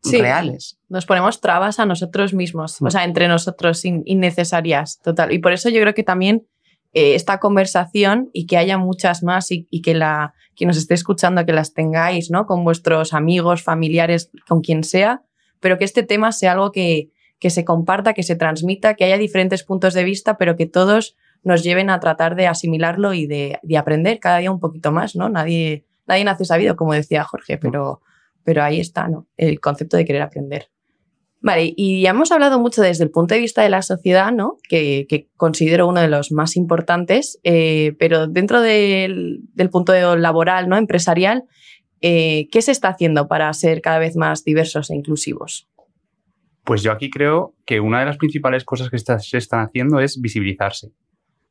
Sí. 0.01 0.18
reales. 0.18 0.80
Nos 0.88 1.06
ponemos 1.06 1.42
trabas 1.42 1.78
a 1.80 1.86
nosotros 1.86 2.34
mismos, 2.34 2.82
Mm. 2.82 2.86
o 2.86 2.89
sea, 2.92 3.04
entre 3.04 3.28
nosotros 3.28 3.84
in- 3.84 4.01
innecesarias, 4.06 5.00
total. 5.04 5.34
Y 5.34 5.39
por 5.39 5.52
eso 5.52 5.67
yo 5.69 5.82
creo 5.82 5.93
que 5.93 6.04
también 6.04 6.48
eh, 6.93 7.13
esta 7.13 7.39
conversación 7.39 8.30
y 8.34 8.48
que 8.48 8.58
haya 8.58 8.78
muchas 8.80 9.22
más 9.22 9.52
y, 9.52 9.67
y 9.69 9.82
que 9.84 9.93
la 9.93 10.34
que 10.56 10.65
nos 10.65 10.76
esté 10.78 10.95
escuchando, 10.95 11.45
que 11.45 11.54
las 11.54 11.74
tengáis, 11.76 12.32
¿no? 12.32 12.45
Con 12.48 12.63
vuestros 12.63 13.13
amigos, 13.13 13.62
familiares, 13.62 14.32
con 14.48 14.62
quien 14.62 14.84
sea, 14.84 15.22
pero 15.60 15.78
que 15.78 15.86
este 15.86 16.02
tema 16.02 16.32
sea 16.32 16.54
algo 16.54 16.72
que, 16.72 17.12
que 17.38 17.50
se 17.52 17.63
comparta, 17.63 18.13
que 18.13 18.24
se 18.24 18.36
transmita, 18.36 18.95
que 18.95 19.04
haya 19.06 19.17
diferentes 19.19 19.63
puntos 19.63 19.93
de 19.93 20.04
vista, 20.04 20.38
pero 20.38 20.56
que 20.56 20.65
todos 20.65 21.15
nos 21.43 21.63
lleven 21.63 21.89
a 21.89 21.99
tratar 21.99 22.36
de 22.36 22.47
asimilarlo 22.47 23.13
y 23.13 23.25
de, 23.28 23.60
de 23.63 23.78
aprender 23.78 24.19
cada 24.19 24.39
día 24.39 24.52
un 24.52 24.60
poquito 24.60 24.91
más, 24.91 25.15
¿no? 25.15 25.30
Nadie, 25.30 25.86
nadie 26.08 26.23
nace 26.23 26.45
sabido, 26.45 26.75
como 26.75 26.93
decía 26.93 27.23
Jorge, 27.23 27.58
pero, 27.58 28.02
pero 28.43 28.63
ahí 28.63 28.80
está, 28.80 29.08
¿no? 29.08 29.28
El 29.38 29.60
concepto 29.60 29.97
de 29.97 30.06
querer 30.06 30.21
aprender. 30.21 30.69
Vale, 31.41 31.73
y 31.78 32.02
ya 32.02 32.10
hemos 32.10 32.34
hablado 32.34 32.60
mucho 32.60 32.82
desde 32.82 33.06
el 33.06 33.12
punto 33.12 33.34
de 33.34 33.39
vista 33.39 33.62
de 33.63 33.69
la 33.69 33.82
sociedad, 33.82 34.34
¿no? 34.34 34.58
Que, 34.67 35.06
que 35.08 35.30
considero 35.38 35.88
uno 35.88 36.02
de 36.02 36.10
los 36.10 36.34
más 36.34 36.58
importantes, 36.58 37.39
eh, 37.43 37.93
pero 37.97 38.28
dentro 38.28 38.60
del, 38.60 39.39
del 39.54 39.69
punto 39.69 39.93
laboral, 40.17 40.67
¿no? 40.67 40.75
Empresarial, 40.75 41.45
eh, 42.02 42.49
¿qué 42.52 42.62
se 42.62 42.71
está 42.73 42.89
haciendo 42.89 43.30
para 43.30 43.54
ser 43.54 43.82
cada 43.82 43.99
vez 43.99 44.17
más 44.17 44.43
diversos 44.43 44.89
e 44.89 44.95
inclusivos? 44.95 45.69
Pues 46.65 46.84
yo 46.84 46.91
aquí 46.91 47.10
creo 47.10 47.56
que 47.65 47.80
una 47.80 48.02
de 48.02 48.06
las 48.06 48.17
principales 48.17 48.65
cosas 48.65 48.89
que 48.89 48.97
está- 48.97 49.19
se 49.19 49.38
están 49.38 49.62
haciendo 49.65 50.02
es 50.02 50.19
visibilizarse. 50.19 50.91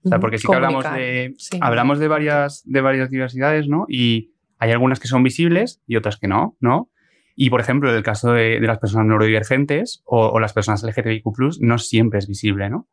O 0.05 0.09
sea, 0.09 0.21
porque 0.21 0.39
sí 0.39 0.47
que 0.47 0.55
hablamos 0.55 0.85
de, 0.85 1.35
sí. 1.39 1.59
hablamos 1.61 1.99
de 1.99 2.09
varias, 2.09 2.63
de 2.65 2.81
varias 2.81 3.11
diversidades, 3.11 3.69
¿no? 3.69 3.87
Y 3.89 4.33
hay 4.59 4.71
algunas 4.71 5.01
que 5.01 5.09
son 5.09 5.23
visibles 5.23 5.83
y 5.87 5.97
otras 5.97 6.17
que 6.17 6.29
no, 6.29 6.57
¿no? 6.61 6.91
Y, 7.35 7.51
por 7.51 7.61
ejemplo, 7.61 7.91
en 7.91 7.97
el 7.97 8.03
caso 8.03 8.33
de, 8.33 8.61
de 8.61 8.67
las 8.67 8.79
personas 8.79 9.07
neurodivergentes 9.07 10.03
o, 10.05 10.27
o 10.27 10.41
las 10.41 10.53
personas 10.53 10.83
LGTBIQ+, 10.83 11.25
no 11.61 11.79
siempre 11.79 12.19
es 12.19 12.27
visible, 12.27 12.69
¿no? 12.69 12.89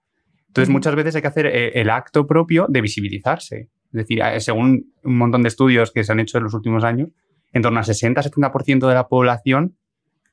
Entonces, 0.55 0.71
muchas 0.71 0.95
veces 0.95 1.13
hay 1.15 1.21
que 1.21 1.27
hacer 1.27 1.47
eh, 1.47 1.81
el 1.81 1.89
acto 1.89 2.25
propio 2.25 2.65
de 2.69 2.79
visibilizarse. 2.79 3.69
Es 3.87 3.91
decir, 3.91 4.21
eh, 4.21 4.39
según 4.39 4.93
un 5.03 5.17
montón 5.17 5.41
de 5.41 5.49
estudios 5.49 5.91
que 5.91 6.05
se 6.05 6.13
han 6.13 6.21
hecho 6.21 6.37
en 6.37 6.45
los 6.45 6.53
últimos 6.53 6.85
años, 6.85 7.09
en 7.51 7.61
torno 7.61 7.79
al 7.79 7.85
60-70% 7.85 8.87
de 8.87 8.93
la 8.93 9.09
población 9.09 9.75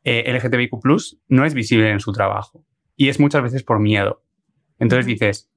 eh, 0.05 0.33
LGTBIQ+, 0.33 0.79
no 1.27 1.45
es 1.45 1.55
visible 1.55 1.91
en 1.91 1.99
su 1.99 2.13
trabajo. 2.13 2.65
Y 2.95 3.09
es 3.09 3.19
muchas 3.19 3.43
veces 3.43 3.65
por 3.65 3.81
miedo. 3.81 4.23
Entonces 4.79 5.07
dices, 5.07 5.51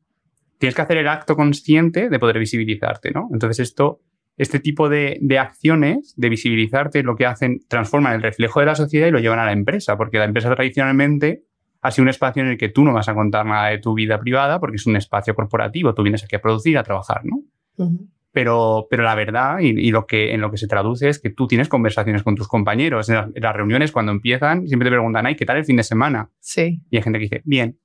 tienes 0.66 0.76
que 0.76 0.82
hacer 0.82 0.98
el 0.98 1.08
acto 1.08 1.36
consciente 1.36 2.10
de 2.10 2.18
poder 2.18 2.40
visibilizarte, 2.40 3.12
¿no? 3.12 3.30
Entonces 3.32 3.60
esto, 3.60 4.02
este 4.36 4.60
tipo 4.60 4.90
de, 4.90 5.20
de 5.22 5.38
acciones 5.38 6.16
de 6.18 6.28
visibilizarte 6.28 7.04
lo 7.04 7.16
que 7.16 7.28
hacen, 7.28 7.60
transforman 7.68 8.14
el 8.14 8.24
reflejo 8.24 8.62
de 8.62 8.66
la 8.66 8.74
sociedad 8.74 9.08
y 9.08 9.12
lo 9.12 9.20
llevan 9.20 9.38
a 9.38 9.46
la 9.46 9.52
empresa, 9.52 9.96
porque 9.96 10.18
la 10.18 10.26
empresa 10.26 10.54
tradicionalmente 10.56 11.44
ha 11.82 11.92
sido 11.92 12.02
un 12.02 12.10
espacio 12.10 12.42
en 12.42 12.50
el 12.50 12.58
que 12.58 12.70
tú 12.70 12.84
no 12.84 12.94
vas 12.94 13.08
a 13.10 13.14
contar 13.14 13.46
nada 13.46 13.68
de 13.68 13.78
tu 13.78 13.94
vida 13.94 14.20
privada 14.20 14.60
porque 14.60 14.78
es 14.78 14.88
un 14.88 14.96
espacio 14.96 15.36
corporativo, 15.36 15.94
tú 15.94 16.02
vienes 16.02 16.24
aquí 16.24 16.36
a 16.36 16.42
producir, 16.42 16.80
a 16.80 16.84
trabajar, 16.84 17.22
¿no? 17.26 17.44
Ujú. 17.78 18.10
Pero, 18.32 18.88
pero 18.90 19.04
la 19.04 19.14
verdad 19.14 19.60
y, 19.60 19.68
y 19.68 19.92
lo 19.92 20.08
que, 20.08 20.34
en 20.34 20.42
lo 20.42 20.50
que 20.50 20.58
se 20.58 20.68
traduce 20.68 21.10
es 21.10 21.20
que 21.20 21.30
tú 21.30 21.46
tienes 21.46 21.70
conversaciones 21.70 22.24
con 22.24 22.36
tus 22.36 22.48
compañeros. 22.48 23.08
En 23.10 23.16
las, 23.16 23.28
en 23.36 23.42
las 23.44 23.56
reuniones, 23.56 23.92
cuando 23.92 24.12
empiezan, 24.12 24.68
siempre 24.68 24.90
te 24.90 24.96
preguntan, 24.96 25.28
ay, 25.28 25.36
¿qué 25.36 25.46
tal 25.46 25.58
el 25.58 25.64
fin 25.64 25.76
de 25.76 25.84
semana? 25.84 26.32
Sí. 26.40 26.82
Y 26.90 26.98
hay 26.98 27.04
gente 27.04 27.20
que 27.20 27.26
dice, 27.26 27.42
bien. 27.46 27.78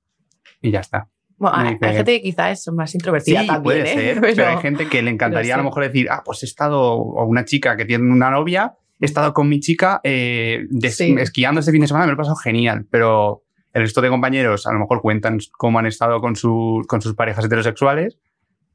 Y 0.63 0.71
ya 0.71 0.81
está. 0.81 1.11
Bueno, 1.41 1.57
hay, 1.57 1.77
hay 1.81 1.97
gente 1.97 2.13
que 2.19 2.23
quizás 2.23 2.61
es 2.69 2.73
más 2.73 2.95
introvertida 2.95 3.41
Sí, 3.41 3.47
también, 3.47 3.63
puede 3.65 3.81
¿eh? 3.91 3.95
ser, 4.15 4.21
pero, 4.37 4.47
hay 4.47 4.59
gente 4.59 4.89
que 4.89 5.03
le 5.03 5.11
encantaría 5.11 5.55
a 5.55 5.59
lo 5.59 5.65
mejor 5.65 5.83
decir, 5.85 6.07
ah, 6.11 6.23
pues 6.25 6.43
he 6.43 6.47
estado, 6.47 6.81
o 6.93 7.25
una 7.25 7.45
chica 7.45 7.77
que 7.77 7.85
tiene 7.87 8.13
una 8.13 8.31
novia, 8.31 8.75
he 9.01 9.07
estado 9.07 9.33
con 9.33 9.49
mi 9.49 9.59
chica 9.59 10.01
eh, 10.05 10.67
Sí. 10.91 11.17
esquiando 11.19 11.61
este 11.61 11.73
fin 11.73 11.81
de 11.81 11.87
semana, 11.89 12.05
me 12.05 12.13
lo 12.13 12.15
he 12.15 12.19
pasado 12.19 12.37
genial, 12.37 12.87
pero 12.91 13.43
el 13.73 13.83
resto 13.83 14.03
de 14.03 14.11
compañeros 14.11 14.67
a 14.67 14.73
lo 14.73 14.81
mejor 14.81 15.01
cuentan 15.01 15.39
cómo 15.57 15.79
han 15.79 15.87
estado 15.87 16.21
con, 16.21 16.37
su- 16.37 16.85
con 16.87 17.01
sus 17.01 17.15
parejas 17.15 17.45
heterosexuales 17.47 18.19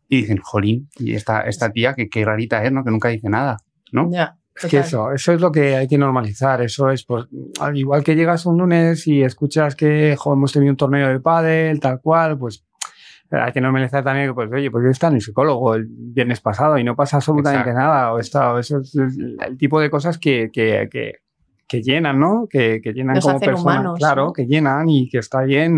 y 0.10 0.22
dicen, 0.22 0.38
jolín, 0.42 0.90
y 0.98 1.14
esta, 1.14 1.42
esta 1.42 1.72
tía, 1.72 1.94
que 1.94 2.10
qué 2.10 2.26
rarita 2.26 2.64
es, 2.64 2.72
¿no? 2.72 2.84
Que 2.84 2.90
nunca 2.92 3.10
dice 3.10 3.30
nada, 3.30 3.58
¿no? 3.92 4.10
Ya, 4.12 4.38
Es 4.56 4.70
que 4.70 4.78
eso, 4.78 5.12
eso 5.12 5.34
es 5.34 5.42
lo 5.42 5.52
que 5.52 5.76
hay 5.76 5.88
que 5.88 5.98
normalizar. 5.98 6.62
Eso 6.62 6.90
es, 6.90 7.04
pues, 7.06 7.26
al 7.60 7.78
igual 7.78 8.04
que 8.04 8.16
llegas 8.16 8.46
un 8.46 8.58
lunes 8.58 9.06
y 9.08 9.22
escuchas 9.22 9.76
que 9.76 10.16
jo, 10.18 10.34
hemos 10.34 10.54
tenido 10.54 10.72
un 10.72 10.78
torneo 10.78 11.10
de 11.10 11.20
pádel, 11.20 11.80
tal 11.80 12.00
cual, 12.00 12.38
pues 12.38 12.66
hay 13.32 13.52
que 13.52 13.62
normalizar 13.62 14.04
también 14.04 14.28
que, 14.28 14.34
pues, 14.34 14.50
oye, 14.52 14.72
pues 14.72 14.84
yo 14.86 14.92
estaba 14.92 15.12
en 15.12 15.16
el 15.16 15.22
psicólogo 15.22 15.76
el 15.76 15.88
viernes 15.90 16.40
pasado 16.40 16.78
y 16.78 16.84
no 16.84 16.96
pasa 16.96 17.18
absolutamente 17.18 17.70
Exacto. 17.70 17.80
nada. 17.80 18.14
O 18.14 18.20
está, 18.20 18.58
eso 18.60 18.80
es 18.80 18.96
el, 18.96 19.38
el 19.46 19.58
tipo 19.58 19.80
de 19.80 19.90
cosas 19.90 20.18
que, 20.18 20.50
que, 20.54 20.88
que, 20.90 21.16
que 21.68 21.82
llenan, 21.82 22.20
¿no? 22.20 22.48
Que, 22.50 22.80
que 22.84 22.94
llenan 22.94 23.20
como 23.20 23.40
personas. 23.40 23.98
claro, 23.98 24.32
que 24.34 24.46
llenan 24.46 24.88
y 24.88 25.10
que 25.10 25.18
está 25.18 25.42
bien. 25.42 25.78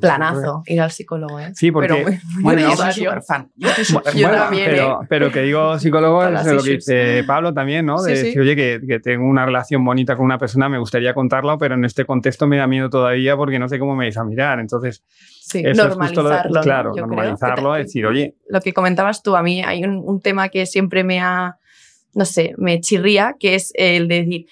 Planazo, 0.00 0.62
ir 0.66 0.80
al 0.80 0.90
psicólogo, 0.90 1.40
¿eh? 1.40 1.50
Sí, 1.54 1.70
porque. 1.72 1.88
Pero 2.04 2.18
bueno, 2.42 2.60
yo 2.62 2.76
soy 2.76 2.92
súper 2.92 3.22
fan. 3.22 3.50
Yo 3.56 4.30
también, 4.30 4.70
pero, 4.70 5.02
¿eh? 5.02 5.06
pero 5.08 5.32
que 5.32 5.42
digo 5.42 5.78
psicólogo 5.78 6.24
es 6.24 6.46
lo 6.46 6.62
que 6.62 6.70
dice 6.70 7.24
Pablo 7.26 7.52
también, 7.54 7.86
¿no? 7.86 8.00
De 8.02 8.10
Sí, 8.14 8.20
sí. 8.20 8.26
decir, 8.26 8.40
oye, 8.40 8.56
que, 8.56 8.80
que 8.86 9.00
tengo 9.00 9.24
una 9.26 9.44
relación 9.46 9.84
bonita 9.84 10.16
con 10.16 10.24
una 10.26 10.38
persona, 10.38 10.68
me 10.68 10.78
gustaría 10.78 11.14
contarlo, 11.14 11.58
pero 11.58 11.74
en 11.74 11.84
este 11.84 12.04
contexto 12.04 12.46
me 12.46 12.58
da 12.58 12.66
miedo 12.66 12.88
todavía 12.90 13.36
porque 13.36 13.58
no 13.58 13.68
sé 13.68 13.78
cómo 13.78 13.96
me 13.96 14.04
vais 14.04 14.16
a 14.16 14.24
mirar. 14.24 14.60
Entonces, 14.60 15.02
Sí, 15.40 15.62
eso 15.64 15.86
es 15.88 15.94
justo 15.94 16.22
lo 16.22 16.28
de- 16.30 16.34
normalizarlo. 16.36 16.54
¿no? 16.54 16.60
claro, 16.62 16.92
normalizarlo, 16.94 17.72
te- 17.74 17.78
decir, 17.78 18.06
oye, 18.06 18.34
lo 18.48 18.60
que 18.60 18.72
comentabas 18.72 19.22
tú, 19.22 19.34
a 19.36 19.42
mí 19.42 19.62
hay 19.62 19.84
un, 19.84 20.02
un 20.04 20.20
tema 20.20 20.48
que 20.48 20.66
siempre 20.66 21.04
me 21.04 21.20
ha, 21.20 21.56
no 22.14 22.24
sé, 22.24 22.54
me 22.58 22.80
chirría, 22.80 23.34
que 23.38 23.54
es 23.54 23.72
el 23.76 24.08
de 24.08 24.22
decir, 24.24 24.46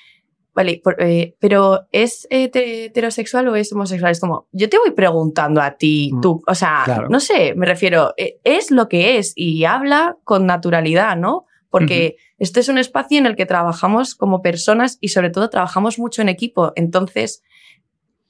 vale, 0.54 0.80
por- 0.82 0.96
eh, 1.02 1.34
pero 1.40 1.86
¿es 1.92 2.26
hete- 2.30 2.86
heterosexual 2.86 3.48
o 3.48 3.56
es 3.56 3.72
homosexual? 3.72 4.12
Es 4.12 4.20
como, 4.20 4.46
yo 4.52 4.68
te 4.68 4.78
voy 4.78 4.92
preguntando 4.92 5.60
a 5.60 5.72
ti, 5.76 6.10
Mm, 6.12 6.20
tú, 6.20 6.42
o 6.46 6.54
sea, 6.54 6.82
claro. 6.84 7.08
no 7.08 7.20
sé, 7.20 7.54
me 7.56 7.66
refiero, 7.66 8.14
eh, 8.16 8.38
es 8.44 8.70
lo 8.70 8.88
que 8.88 9.18
es 9.18 9.32
y 9.36 9.64
habla 9.64 10.16
con 10.24 10.46
naturalidad, 10.46 11.16
¿no? 11.16 11.44
Porque 11.70 12.16
este 12.38 12.60
es 12.60 12.68
un 12.68 12.78
espacio 12.78 13.18
en 13.18 13.26
el 13.26 13.34
que 13.34 13.46
trabajamos 13.46 14.14
como 14.14 14.42
personas 14.42 14.96
y 15.00 15.08
sobre 15.08 15.30
todo 15.30 15.50
trabajamos 15.50 15.98
mucho 15.98 16.22
en 16.22 16.28
equipo. 16.28 16.72
Entonces, 16.76 17.42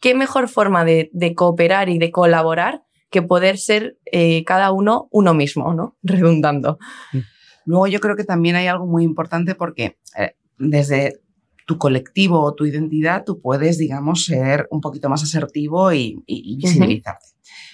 ¿qué 0.00 0.14
mejor 0.14 0.48
forma 0.48 0.84
de, 0.86 1.10
de 1.12 1.34
cooperar 1.34 1.90
y 1.90 1.98
de 1.98 2.10
colaborar 2.10 2.82
que 3.10 3.20
poder 3.22 3.58
ser 3.58 3.98
eh, 4.10 4.44
cada 4.44 4.72
uno 4.72 5.08
uno 5.10 5.34
mismo, 5.34 5.74
¿no? 5.74 5.94
Redundando. 6.02 6.78
Luego 7.66 7.86
yo 7.86 8.00
creo 8.00 8.16
que 8.16 8.24
también 8.24 8.56
hay 8.56 8.66
algo 8.66 8.86
muy 8.86 9.04
importante 9.04 9.54
porque 9.54 9.98
eh, 10.18 10.36
desde 10.58 11.20
tu 11.64 11.78
colectivo 11.78 12.40
o 12.42 12.54
tu 12.54 12.66
identidad 12.66 13.24
tú 13.24 13.40
puedes, 13.40 13.78
digamos, 13.78 14.24
ser 14.26 14.66
un 14.70 14.80
poquito 14.80 15.08
más 15.08 15.22
asertivo 15.22 15.92
y, 15.92 16.22
y- 16.26 16.54
y 16.54 16.56
visibilizarte. 16.56 17.26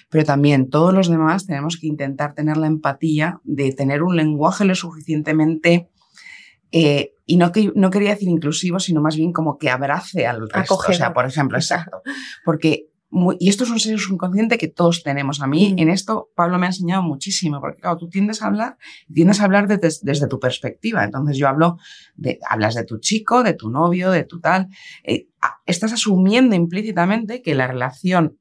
Pero 0.09 0.23
también 0.25 0.69
todos 0.69 0.93
los 0.93 1.09
demás 1.09 1.45
tenemos 1.45 1.77
que 1.77 1.87
intentar 1.87 2.33
tener 2.33 2.57
la 2.57 2.67
empatía 2.67 3.39
de 3.43 3.71
tener 3.73 4.03
un 4.03 4.15
lenguaje 4.15 4.65
lo 4.65 4.75
suficientemente... 4.75 5.89
eh, 6.71 7.13
y 7.25 7.37
no, 7.37 7.51
que, 7.53 7.71
no 7.75 7.89
quería 7.91 8.09
decir 8.11 8.27
inclusivo, 8.27 8.79
sino 8.79 8.99
más 9.01 9.15
bien 9.15 9.31
como 9.31 9.57
que 9.57 9.69
abrace 9.69 10.27
al 10.27 10.49
resto. 10.49 10.75
O 10.91 10.93
sea, 10.93 11.13
por 11.13 11.25
ejemplo, 11.25 11.57
exacto. 11.57 12.01
Porque, 12.43 12.87
muy- 13.11 13.35
y 13.39 13.49
esto 13.49 13.65
es 13.65 13.69
un 13.69 13.79
ser 13.79 13.99
subconsciente 13.99 14.57
que 14.57 14.69
todos 14.69 15.03
tenemos. 15.03 15.41
A 15.41 15.47
mí, 15.47 15.73
Mm. 15.73 15.79
en 15.79 15.89
esto, 15.89 16.29
Pablo 16.35 16.57
me 16.57 16.65
ha 16.65 16.69
enseñado 16.69 17.03
muchísimo, 17.03 17.59
porque 17.59 17.81
claro, 17.81 17.97
tú 17.97 18.07
tiendes 18.09 18.41
a 18.41 18.47
hablar 18.47 18.77
tiendes 19.13 19.41
a 19.41 19.43
hablar 19.43 19.67
de- 19.67 19.77
des- 19.77 20.01
desde 20.03 20.27
tu 20.27 20.39
perspectiva. 20.39 21.03
Entonces 21.03 21.37
yo 21.37 21.47
hablo 21.49 21.77
de, 22.15 22.39
hablas 22.49 22.73
de 22.75 22.85
tu 22.85 22.99
chico, 22.99 23.43
de 23.43 23.53
tu 23.53 23.69
novio, 23.69 24.11
de 24.11 24.23
tu 24.23 24.39
tal. 24.39 24.67
Eh, 25.03 25.27
estás 25.65 25.91
asumiendo 25.93 26.55
implícitamente 26.55 27.41
que 27.41 27.53
la 27.53 27.67
relación 27.67 28.37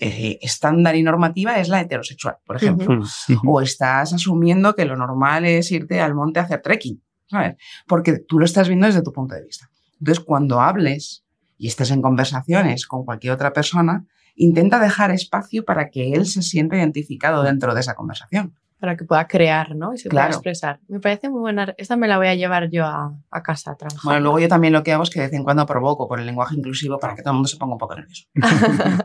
eh, 0.00 0.38
estándar 0.42 0.96
y 0.96 1.02
normativa 1.04 1.58
es 1.60 1.68
la 1.68 1.80
heterosexual, 1.80 2.36
por 2.44 2.56
ejemplo. 2.56 3.00
O 3.46 3.60
estás 3.60 4.12
asumiendo 4.12 4.74
que 4.74 4.84
lo 4.84 4.96
normal 4.96 5.44
es 5.44 5.70
irte 5.70 6.00
al 6.00 6.14
monte 6.16 6.40
a 6.40 6.42
hacer 6.42 6.60
trekking, 6.60 7.00
¿sabes? 7.30 7.54
Porque 7.86 8.18
tú 8.18 8.40
lo 8.40 8.44
estás 8.44 8.66
viendo 8.66 8.86
desde 8.86 9.02
tu 9.02 9.12
punto 9.12 9.36
de 9.36 9.44
vista. 9.44 9.70
Entonces, 10.00 10.24
cuando 10.24 10.60
hables 10.60 11.23
y 11.58 11.68
estés 11.68 11.90
en 11.90 12.02
conversaciones 12.02 12.86
con 12.86 13.04
cualquier 13.04 13.32
otra 13.32 13.52
persona, 13.52 14.04
intenta 14.36 14.78
dejar 14.80 15.10
espacio 15.10 15.64
para 15.64 15.90
que 15.90 16.12
él 16.12 16.26
se 16.26 16.42
sienta 16.42 16.76
identificado 16.76 17.42
dentro 17.42 17.74
de 17.74 17.80
esa 17.80 17.94
conversación. 17.94 18.54
Para 18.80 18.96
que 18.96 19.04
pueda 19.04 19.26
crear, 19.28 19.74
¿no? 19.76 19.94
Y 19.94 19.98
se 19.98 20.08
Claro. 20.08 20.26
pueda 20.28 20.36
expresar. 20.36 20.80
Me 20.88 21.00
parece 21.00 21.30
muy 21.30 21.40
buena. 21.40 21.72
Esta 21.78 21.96
me 21.96 22.06
la 22.08 22.18
voy 22.18 22.26
a 22.26 22.34
llevar 22.34 22.68
yo 22.70 22.84
a, 22.84 23.16
a 23.30 23.42
casa 23.42 23.70
a 23.70 23.76
trabajar. 23.76 24.00
Bueno, 24.04 24.20
luego 24.20 24.40
yo 24.40 24.48
también 24.48 24.72
lo 24.74 24.82
que 24.82 24.92
hago 24.92 25.04
es 25.04 25.10
que 25.10 25.20
de 25.20 25.26
vez 25.26 25.34
en 25.34 25.44
cuando 25.44 25.64
provoco 25.64 26.06
con 26.08 26.20
el 26.20 26.26
lenguaje 26.26 26.56
inclusivo 26.56 26.98
para 26.98 27.14
que 27.14 27.22
todo 27.22 27.30
el 27.30 27.36
mundo 27.36 27.48
se 27.48 27.56
ponga 27.56 27.72
un 27.74 27.78
poco 27.78 27.94
nervioso. 27.94 28.24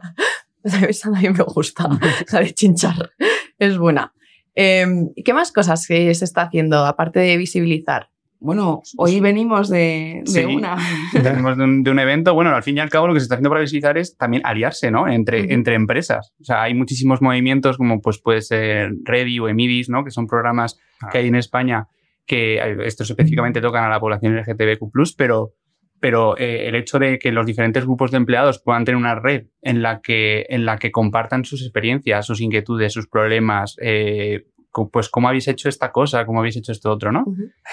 Esa 0.63 1.11
también 1.11 1.33
me 1.33 1.43
gusta, 1.43 1.87
la 2.31 2.39
de 2.39 2.53
chinchar. 2.53 3.11
Es 3.57 3.77
buena. 3.77 4.13
Eh, 4.55 4.85
¿Qué 5.23 5.33
más 5.33 5.51
cosas 5.53 5.87
que 5.87 6.13
se 6.13 6.25
está 6.25 6.41
haciendo, 6.43 6.85
aparte 6.85 7.19
de 7.19 7.37
visibilizar? 7.37 8.09
Bueno, 8.41 8.81
hoy 8.97 9.19
venimos 9.19 9.69
de, 9.69 10.21
de 10.23 10.31
Sí. 10.31 10.43
una. 10.45 10.77
Venimos 11.13 11.57
de 11.57 11.63
un, 11.63 11.83
de 11.83 11.91
un 11.91 11.99
evento, 11.99 12.33
bueno, 12.33 12.51
al 12.55 12.63
fin 12.63 12.77
y 12.77 12.79
al 12.79 12.89
cabo 12.89 13.07
lo 13.07 13.13
que 13.13 13.19
se 13.19 13.23
está 13.25 13.35
haciendo 13.35 13.49
para 13.49 13.61
visibilizar 13.61 13.97
es 13.97 14.15
también 14.15 14.43
aliarse, 14.45 14.91
¿no? 14.91 15.07
Entre, 15.09 15.53
entre 15.53 15.75
empresas. 15.75 16.33
O 16.39 16.45
sea, 16.45 16.63
hay 16.63 16.73
muchísimos 16.73 17.21
movimientos 17.21 17.75
como 17.77 17.99
pues 17.99 18.19
puede 18.21 18.41
ser 18.41 18.91
Ready 19.03 19.39
o 19.39 19.49
Emidis, 19.49 19.89
¿no? 19.89 20.05
Que 20.05 20.11
son 20.11 20.25
programas 20.27 20.79
que 21.11 21.17
hay 21.17 21.27
en 21.27 21.35
España 21.35 21.87
que 22.25 22.57
eh, 22.59 22.77
estos 22.85 23.09
específicamente 23.09 23.59
tocan 23.59 23.83
a 23.83 23.89
la 23.89 23.99
población 23.99 24.37
LGTBQ+, 24.37 24.89
pero, 25.17 25.53
pero 25.99 26.37
eh, 26.37 26.67
el 26.67 26.75
hecho 26.75 26.97
de 26.99 27.17
que 27.19 27.31
los 27.31 27.45
diferentes 27.45 27.83
grupos 27.83 28.11
de 28.11 28.17
empleados 28.17 28.61
puedan 28.63 28.85
tener 28.85 28.97
una 28.97 29.15
red 29.15 29.47
en 29.61 29.81
la 29.81 29.99
que, 29.99 30.45
en 30.47 30.63
la 30.65 30.77
que 30.77 30.91
compartan 30.91 31.43
sus 31.43 31.61
experiencias, 31.63 32.25
sus 32.25 32.39
inquietudes, 32.39 32.93
sus 32.93 33.07
problemas, 33.07 33.75
eh, 33.81 34.45
pues 34.91 35.09
cómo 35.09 35.27
habéis 35.27 35.47
hecho 35.47 35.67
esta 35.67 35.91
cosa, 35.91 36.25
cómo 36.25 36.39
habéis 36.39 36.57
hecho 36.57 36.71
esto 36.71 36.91
otro, 36.91 37.11
¿no? 37.11 37.25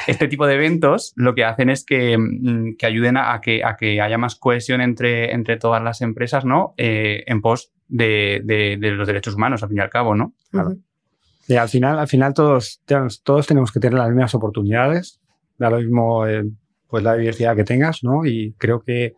este 0.07 0.29
tipo 0.29 0.47
de 0.47 0.55
eventos 0.55 1.13
lo 1.17 1.35
que 1.35 1.45
hacen 1.45 1.69
es 1.71 1.85
que, 1.85 2.17
mm, 2.19 2.77
que 2.79 2.87
ayuden 2.87 3.17
a, 3.17 3.35
a 3.35 3.41
que, 3.41 3.63
a 3.65 3.77
que 3.77 4.01
haya 4.01 4.17
más 4.19 4.35
cohesión 4.37 4.81
entre, 4.81 5.33
entre 5.33 5.57
todas 5.59 5.83
las 5.83 6.01
empresas, 6.01 6.45
¿no? 6.45 6.75
Eh, 6.79 7.23
en 7.27 7.41
pos 7.43 7.71
de, 7.89 8.41
de- 8.45 8.79
de 8.81 8.91
los 8.93 9.07
derechos 9.07 9.35
humanos, 9.35 9.63
al 9.63 9.69
fin 9.69 9.79
y 9.79 9.81
al 9.83 9.91
cabo, 9.91 10.15
¿no? 10.15 10.33
Claro. 10.51 10.75
Y 11.49 11.55
al 11.55 11.69
final, 11.69 11.99
al 11.99 12.09
final 12.09 12.35
todos, 12.35 12.81
tenemos- 12.87 13.23
todos 13.23 13.47
tenemos 13.47 13.71
que 13.73 13.79
tener 13.81 13.99
las 13.99 14.09
mismas 14.09 14.35
oportunidades, 14.35 15.21
da 15.59 15.71
lo 15.71 15.77
mismo 15.79 16.27
eh, 16.27 16.45
pues 16.89 17.05
la 17.05 17.15
diversidad 17.15 17.55
que 17.55 17.65
tengas, 17.65 18.03
¿no? 18.03 18.25
Y 18.25 18.55
creo 18.59 18.81
que, 18.83 19.15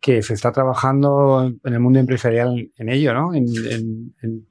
que 0.00 0.22
se 0.22 0.34
está 0.34 0.52
trabajando 0.52 1.52
en 1.64 1.72
el 1.72 1.80
mundo 1.80 1.98
empresarial 1.98 2.70
en 2.76 2.88
ello, 2.88 3.14
¿no? 3.14 3.34
En, 3.34 3.46
en- 3.70 4.14
en 4.22 4.46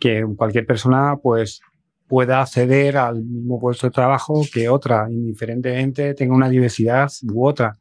que 0.00 0.24
cualquier 0.36 0.64
persona 0.64 1.16
pues 1.22 1.60
pueda 2.08 2.40
acceder 2.40 2.96
al 2.96 3.22
mismo 3.22 3.60
puesto 3.60 3.86
de 3.86 3.92
trabajo 3.92 4.42
que 4.52 4.68
otra, 4.68 5.06
indiferentemente 5.10 6.14
tenga 6.14 6.34
una 6.34 6.48
diversidad 6.48 7.10
u 7.22 7.46
otra. 7.46 7.78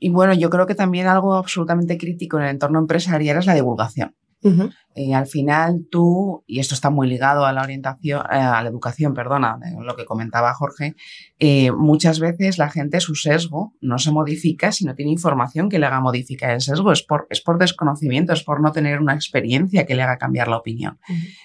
Y 0.00 0.10
bueno, 0.10 0.32
yo 0.32 0.48
creo 0.48 0.66
que 0.66 0.74
también 0.74 1.06
algo 1.06 1.34
absolutamente 1.34 1.98
crítico 1.98 2.38
en 2.38 2.44
el 2.44 2.50
entorno 2.50 2.78
empresarial 2.78 3.36
es 3.36 3.46
la 3.46 3.54
divulgación. 3.54 4.14
Eh, 4.42 5.14
al 5.14 5.26
final 5.26 5.86
tú, 5.90 6.44
y 6.46 6.60
esto 6.60 6.74
está 6.74 6.90
muy 6.90 7.08
ligado 7.08 7.44
a 7.44 7.52
la 7.52 7.62
orientación, 7.62 8.20
eh, 8.32 8.36
a 8.36 8.62
la 8.62 8.68
educación, 8.68 9.14
perdona, 9.14 9.58
de 9.60 9.72
lo 9.84 9.96
que 9.96 10.04
comentaba 10.04 10.54
Jorge, 10.54 10.94
eh, 11.38 11.72
muchas 11.72 12.20
veces 12.20 12.58
la 12.58 12.70
gente, 12.70 13.00
su 13.00 13.14
sesgo 13.14 13.74
no 13.80 13.98
se 13.98 14.10
modifica 14.10 14.72
si 14.72 14.84
no 14.84 14.94
tiene 14.94 15.12
información 15.12 15.68
que 15.68 15.78
le 15.78 15.86
haga 15.86 16.00
modificar 16.00 16.50
el 16.50 16.60
sesgo. 16.60 16.92
Es 16.92 17.02
por, 17.02 17.26
es 17.30 17.40
por 17.40 17.58
desconocimiento, 17.58 18.32
es 18.32 18.42
por 18.42 18.60
no 18.60 18.72
tener 18.72 19.00
una 19.00 19.14
experiencia 19.14 19.86
que 19.86 19.94
le 19.94 20.02
haga 20.02 20.18
cambiar 20.18 20.48
la 20.48 20.58
opinión. 20.58 20.98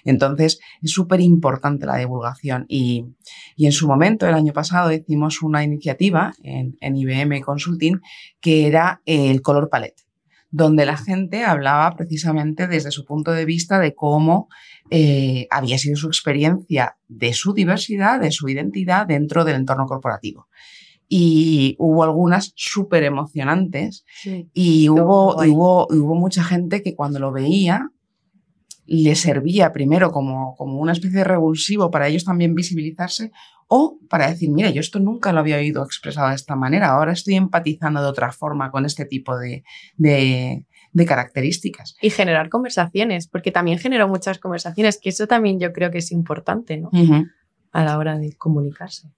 Entonces, 0.04 0.60
es 0.82 0.92
súper 0.92 1.22
importante 1.22 1.86
la 1.86 1.98
divulgación. 1.98 2.66
Y, 2.68 3.06
y 3.56 3.66
en 3.66 3.72
su 3.72 3.88
momento, 3.88 4.28
el 4.28 4.36
año 4.36 4.54
pasado, 4.54 4.92
hicimos 4.92 5.42
una 5.42 5.64
iniciativa 5.64 6.34
en, 6.44 6.78
en 6.80 6.96
IBM 6.96 7.42
Consulting 7.42 8.02
que 8.40 8.68
era 8.68 9.02
el 9.06 9.42
color 9.42 9.70
palette 9.70 10.04
donde 10.56 10.86
la 10.86 10.98
gente 10.98 11.44
hablaba 11.44 11.96
precisamente 11.96 12.68
desde 12.68 12.92
su 12.92 13.06
punto 13.06 13.32
de 13.32 13.44
vista 13.44 13.80
de 13.80 13.96
cómo 13.96 14.50
eh, 14.92 15.48
había 15.50 15.80
sido 15.80 15.96
su 15.96 16.08
experiencia 16.08 16.96
de 17.08 17.34
su 17.34 17.56
diversidad, 17.56 18.22
de 18.22 18.30
su 18.30 18.48
identidad 18.48 19.08
dentro 19.08 19.46
del 19.46 19.56
entorno 19.56 19.88
corporativo. 19.88 20.48
Y 21.10 21.76
hubo 21.80 22.04
algunas 22.04 22.54
súper 22.56 23.04
emocionantes 23.04 24.06
Sí. 24.22 24.48
y 24.54 24.90
hubo, 24.90 25.38
hubo, 25.44 25.88
hubo 25.90 26.16
mucha 26.16 26.44
gente 26.44 26.84
que 26.84 26.94
cuando 26.96 27.18
lo 27.20 27.32
veía 27.32 27.90
le 28.86 29.16
servía 29.16 29.74
primero 29.74 30.12
como, 30.12 30.56
como 30.56 30.78
una 30.80 30.92
especie 30.92 31.18
de 31.20 31.24
revulsivo 31.24 31.90
para 31.90 32.08
ellos 32.08 32.26
también 32.26 32.54
visibilizarse 32.54 33.32
o 33.68 34.00
para 34.10 34.30
decir, 34.30 34.50
mira, 34.50 34.70
yo 34.70 34.80
esto 34.82 35.00
nunca 35.00 35.32
lo 35.34 35.40
había 35.40 35.58
oído 35.58 35.84
expresado 35.84 36.30
de 36.30 36.36
esta 36.36 36.56
manera, 36.56 36.90
ahora 36.90 37.12
estoy 37.14 37.36
empatizando 37.36 38.02
de 38.02 38.08
otra 38.08 38.32
forma 38.32 38.72
con 38.72 38.86
este 38.86 39.06
tipo 39.06 39.38
de, 39.38 39.64
de, 39.98 40.66
de 40.92 41.06
características. 41.06 41.96
Y 42.02 42.10
generar 42.10 42.50
conversaciones, 42.50 43.28
porque 43.28 43.52
también 43.52 43.80
generó 43.80 44.08
muchas 44.08 44.40
conversaciones, 44.40 45.00
que 45.02 45.10
eso 45.10 45.28
también 45.28 45.60
yo 45.60 45.74
creo 45.74 45.92
que 45.92 46.00
es 46.00 46.12
importante, 46.12 46.78
¿no? 46.78 46.90
A 47.72 47.84
la 47.84 47.98
hora 47.98 48.18
de 48.18 48.36
comunicarse. 48.38 49.10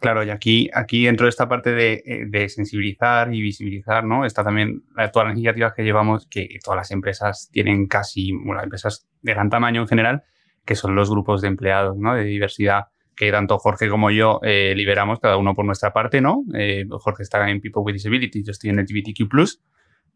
Claro, 0.00 0.24
y 0.24 0.30
aquí, 0.30 0.68
aquí 0.74 1.04
dentro 1.06 1.26
de 1.26 1.30
esta 1.30 1.48
parte 1.48 1.70
de, 1.70 2.02
eh, 2.04 2.24
de 2.28 2.48
sensibilizar 2.48 3.32
y 3.32 3.40
visibilizar, 3.40 4.04
¿no? 4.04 4.24
Está 4.24 4.42
también 4.42 4.82
la- 4.96 5.12
todas 5.12 5.28
las 5.28 5.36
iniciativas 5.36 5.74
que 5.74 5.84
llevamos, 5.84 6.26
que 6.26 6.48
todas 6.64 6.76
las 6.76 6.90
empresas 6.90 7.48
tienen 7.52 7.86
casi, 7.86 8.32
bueno, 8.32 8.60
empresas 8.64 9.06
de 9.22 9.32
gran 9.32 9.48
tamaño 9.48 9.80
en 9.82 9.86
general, 9.86 10.24
que 10.64 10.74
son 10.74 10.96
los 10.96 11.08
grupos 11.08 11.40
de 11.40 11.48
empleados, 11.48 11.96
¿no? 11.96 12.14
De 12.16 12.24
diversidad, 12.24 12.86
que 13.16 13.30
tanto 13.30 13.58
Jorge 13.58 13.88
como 13.88 14.10
yo 14.10 14.40
eh, 14.42 14.74
liberamos, 14.76 15.20
cada 15.20 15.36
uno 15.36 15.54
por 15.54 15.64
nuestra 15.64 15.92
parte, 15.92 16.20
¿no? 16.20 16.44
Eh, 16.54 16.86
Jorge 16.90 17.22
está 17.22 17.48
en 17.48 17.60
People 17.60 17.82
with 17.82 17.94
Disabilities, 17.94 18.46
yo 18.46 18.50
estoy 18.52 18.70
en 18.70 18.76
LGBTQ+, 18.76 19.28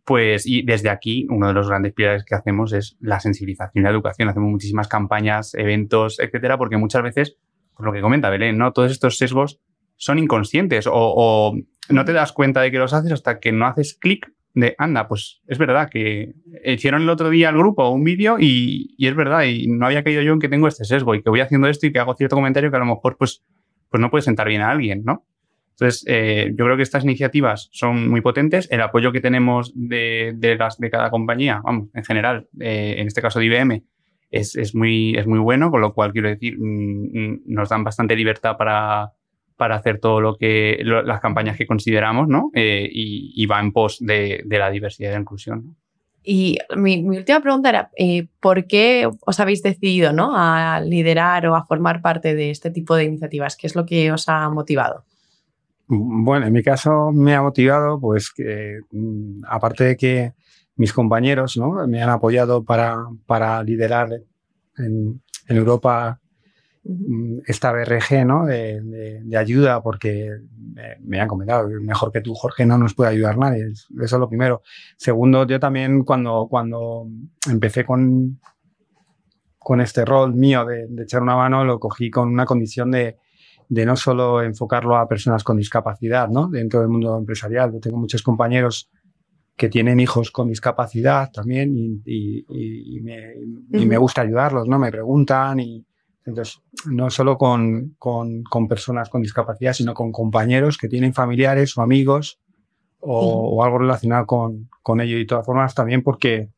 pues, 0.05 0.47
y 0.47 0.63
desde 0.63 0.89
aquí, 0.89 1.27
uno 1.31 1.49
de 1.49 1.53
los 1.53 1.69
grandes 1.69 1.93
pilares 1.93 2.25
que 2.25 2.37
hacemos 2.37 2.73
es 2.73 2.97
la 3.01 3.19
sensibilización 3.19 3.83
y 3.83 3.85
la 3.85 3.91
educación. 3.91 4.29
Hacemos 4.29 4.51
muchísimas 4.51 4.87
campañas, 4.87 5.53
eventos, 5.55 6.21
etcétera, 6.21 6.57
porque 6.59 6.77
muchas 6.77 7.03
veces, 7.03 7.37
por 7.75 7.87
lo 7.87 7.93
que 7.93 8.01
comenta 8.01 8.31
Belén, 8.31 8.57
¿no? 8.57 8.73
Todos 8.73 8.93
estos 8.93 9.19
sesgos 9.19 9.61
son 9.97 10.19
inconscientes 10.19 10.87
o, 10.87 10.93
o, 10.95 11.57
no 11.89 12.05
te 12.05 12.13
das 12.13 12.33
cuenta 12.33 12.61
de 12.61 12.71
que 12.71 12.79
los 12.79 12.93
haces 12.93 13.11
hasta 13.11 13.41
que 13.41 13.51
no 13.51 13.67
haces 13.67 13.95
clic 13.95 14.33
de, 14.57 14.75
anda, 14.79 15.07
pues 15.07 15.43
es 15.47 15.59
verdad 15.59 15.91
que 15.91 16.33
hicieron 16.65 17.03
el 17.03 17.11
otro 17.11 17.29
día 17.29 17.51
al 17.51 17.59
grupo 17.59 17.91
un 17.91 18.05
vídeo 18.05 18.39
y, 18.41 18.95
y, 18.97 19.07
es 19.07 19.15
verdad, 19.15 19.45
y 19.45 19.69
no 19.69 19.87
había 19.87 20.03
caído 20.03 20.23
yo 20.23 20.33
en 20.33 20.41
que 20.41 20.49
tengo 20.49 20.67
este 20.67 20.87
sesgo 20.87 21.15
y 21.15 21.23
que 21.23 21.29
voy 21.29 21.41
haciendo 21.41 21.69
esto 21.69 21.87
y 21.87 21.93
que 21.93 21.99
hago 21.99 22.15
cierto 22.15 22.37
comentario 22.37 22.71
que 22.71 22.77
a 22.77 22.81
lo 22.81 22.87
mejor 22.87 23.19
pues, 23.19 23.45
pues 23.91 24.01
no 24.01 24.11
puede 24.11 24.23
sentar 24.23 24.49
bien 24.49 24.63
a 24.63 24.71
alguien, 24.71 25.03
¿no? 25.05 25.27
Entonces, 25.73 26.05
eh, 26.09 26.55
yo 26.57 26.65
creo 26.65 26.77
que 26.79 26.83
estas 26.83 27.05
iniciativas 27.05 27.69
son 27.71 28.09
muy 28.09 28.23
potentes. 28.23 28.67
El 28.71 28.81
apoyo 28.81 29.13
que 29.13 29.21
tenemos 29.21 29.73
de, 29.75 30.33
de 30.35 30.57
las, 30.57 30.79
de 30.79 30.89
cada 30.89 31.11
compañía, 31.11 31.61
vamos, 31.63 31.89
en 31.93 32.03
general, 32.03 32.49
eh, 32.59 32.95
en 32.97 33.07
este 33.07 33.21
caso 33.21 33.41
de 33.41 33.45
IBM, 33.45 33.85
es, 34.31 34.57
es, 34.57 34.75
muy, 34.75 35.15
es 35.19 35.27
muy 35.27 35.39
bueno, 35.39 35.71
con 35.71 35.83
lo 35.83 35.93
cual 35.93 36.13
quiero 36.13 36.31
decir, 36.31 36.59
mm, 36.59 36.63
mm, 37.13 37.41
nos 37.45 37.69
dan 37.69 37.85
bastante 37.85 38.17
libertad 38.17 38.57
para, 38.57 39.13
para 39.57 39.77
hacer 39.77 39.99
todo 39.99 40.21
lo 40.21 40.37
que, 40.37 40.81
las 40.83 41.21
campañas 41.21 41.57
que 41.57 41.67
consideramos, 41.67 42.29
¿no? 42.29 42.51
Eh, 42.55 42.89
y, 42.91 43.33
y, 43.35 43.47
va 43.47 43.61
en 43.61 43.73
pos 43.73 43.99
de, 44.01 44.43
de, 44.45 44.59
la 44.59 44.71
diversidad 44.71 45.11
y 45.11 45.13
la 45.13 45.21
inclusión. 45.21 45.67
¿no? 45.67 45.75
Y 46.29 46.59
mi, 46.77 47.05
mi, 47.05 47.19
última 47.19 47.41
pregunta 47.41 47.69
era, 47.69 47.91
eh, 47.97 48.27
¿por 48.41 48.67
qué 48.67 49.09
os 49.21 49.39
habéis 49.39 49.63
decidido 49.63 50.13
¿no? 50.13 50.33
a 50.35 50.81
liderar 50.81 51.47
o 51.47 51.55
a 51.55 51.65
formar 51.65 52.03
parte 52.03 52.35
de 52.35 52.51
este 52.51 52.71
tipo 52.71 52.97
de 52.97 53.05
iniciativas? 53.05 53.57
¿Qué 53.57 53.69
es 53.69 53.77
lo 53.77 53.87
que 53.87 54.11
os 54.11 54.29
ha 54.29 54.51
motivado? 54.51 55.05
Bueno, 55.87 56.47
en 56.47 56.53
mi 56.53 56.65
caso 56.65 57.13
me 57.13 57.37
ha 57.37 57.43
motivado, 57.43 58.01
pues 58.01 58.33
que 58.33 58.81
mm, 58.91 59.45
aparte 59.49 59.85
de 59.85 59.97
que 59.97 60.33
mis 60.75 60.93
compañeros 60.93 61.57
¿no? 61.57 61.87
me 61.87 62.03
han 62.03 62.11
apoyado 62.11 62.65
para, 62.65 62.97
para 63.25 63.63
liderar 63.63 64.09
en, 64.79 65.23
en 65.47 65.57
Europa 65.57 66.21
esta 67.47 67.73
BRG 67.73 68.25
¿no? 68.27 68.47
de, 68.47 68.81
de, 68.81 69.21
de 69.23 69.37
ayuda, 69.37 69.83
porque 69.83 70.31
me, 70.75 70.97
me, 71.05 71.21
han 71.21 71.29
comentado, 71.29 71.69
mejor 71.81 72.13
que 72.13 72.21
tú, 72.21 72.35
Jorge, 72.35 72.67
no 72.67 72.79
nos 72.79 72.95
puede 72.95 73.11
ayudar 73.11 73.39
nadie. 73.39 73.67
Eso 73.71 73.89
es 74.01 74.13
lo 74.13 74.29
primero. 74.29 74.63
Segundo, 74.97 75.47
yo 75.47 75.59
también 75.59 76.05
cuando, 76.05 76.47
cuando 76.49 77.07
empecé 77.51 77.85
con, 77.85 78.41
con 79.59 79.81
este 79.81 80.05
rol 80.05 80.35
mío 80.35 80.65
de, 80.65 80.87
de 80.89 81.03
echar 81.03 81.23
una 81.23 81.37
mano, 81.37 81.65
lo 81.65 81.81
cogí 81.81 82.11
con 82.11 82.29
una 82.29 82.47
condición 82.47 82.91
de, 82.91 83.17
no 83.69 83.97
solo 83.97 84.43
enfocarlo 84.43 84.97
a 84.97 85.09
personas 85.09 85.43
con 85.43 85.57
discapacidad, 85.57 86.29
¿no? 86.29 86.49
Dentro 86.49 86.81
del 86.81 86.89
mundo 86.89 87.19
empresarial. 87.19 87.73
Yo 87.73 87.81
tengo 87.81 87.97
muchos 87.97 88.23
compañeros 88.23 88.91
que 89.57 89.69
tienen 89.69 89.99
hijos 89.99 90.31
con 90.31 90.49
discapacidad 90.49 91.33
también 91.33 91.75
y, 91.77 92.03
y, 92.05 92.97
y, 92.97 93.01
me, 93.01 93.35
y, 93.73 93.87
me, 93.87 93.97
gusta 93.97 94.21
ayudarlos, 94.21 94.69
¿no? 94.69 94.79
Me 94.79 94.93
preguntan 94.93 95.59
y 95.59 95.85
entonces 96.27 96.61
no 96.87 97.09
solo 97.11 97.39
con, 97.39 97.95
con, 97.99 98.43
con, 98.43 98.69
personas 98.69 99.09
con 99.09 99.23
discapacidad, 99.23 99.73
sino 99.73 99.95
con 99.95 100.13
compañeros 100.13 100.77
que 100.77 100.89
tienen 100.89 101.15
familiares 101.15 101.77
o 101.79 101.83
amigos 101.83 102.41
o, 103.01 103.57
o 103.57 103.65
algo 103.65 103.79
relacionado 103.79 104.27
con, 104.27 104.69
con 104.83 105.01
ello 105.01 105.17
y 105.17 105.21
de 105.21 105.27
todas 105.27 105.47
formas 105.47 105.75
también 105.75 106.03
porque, 106.03 106.51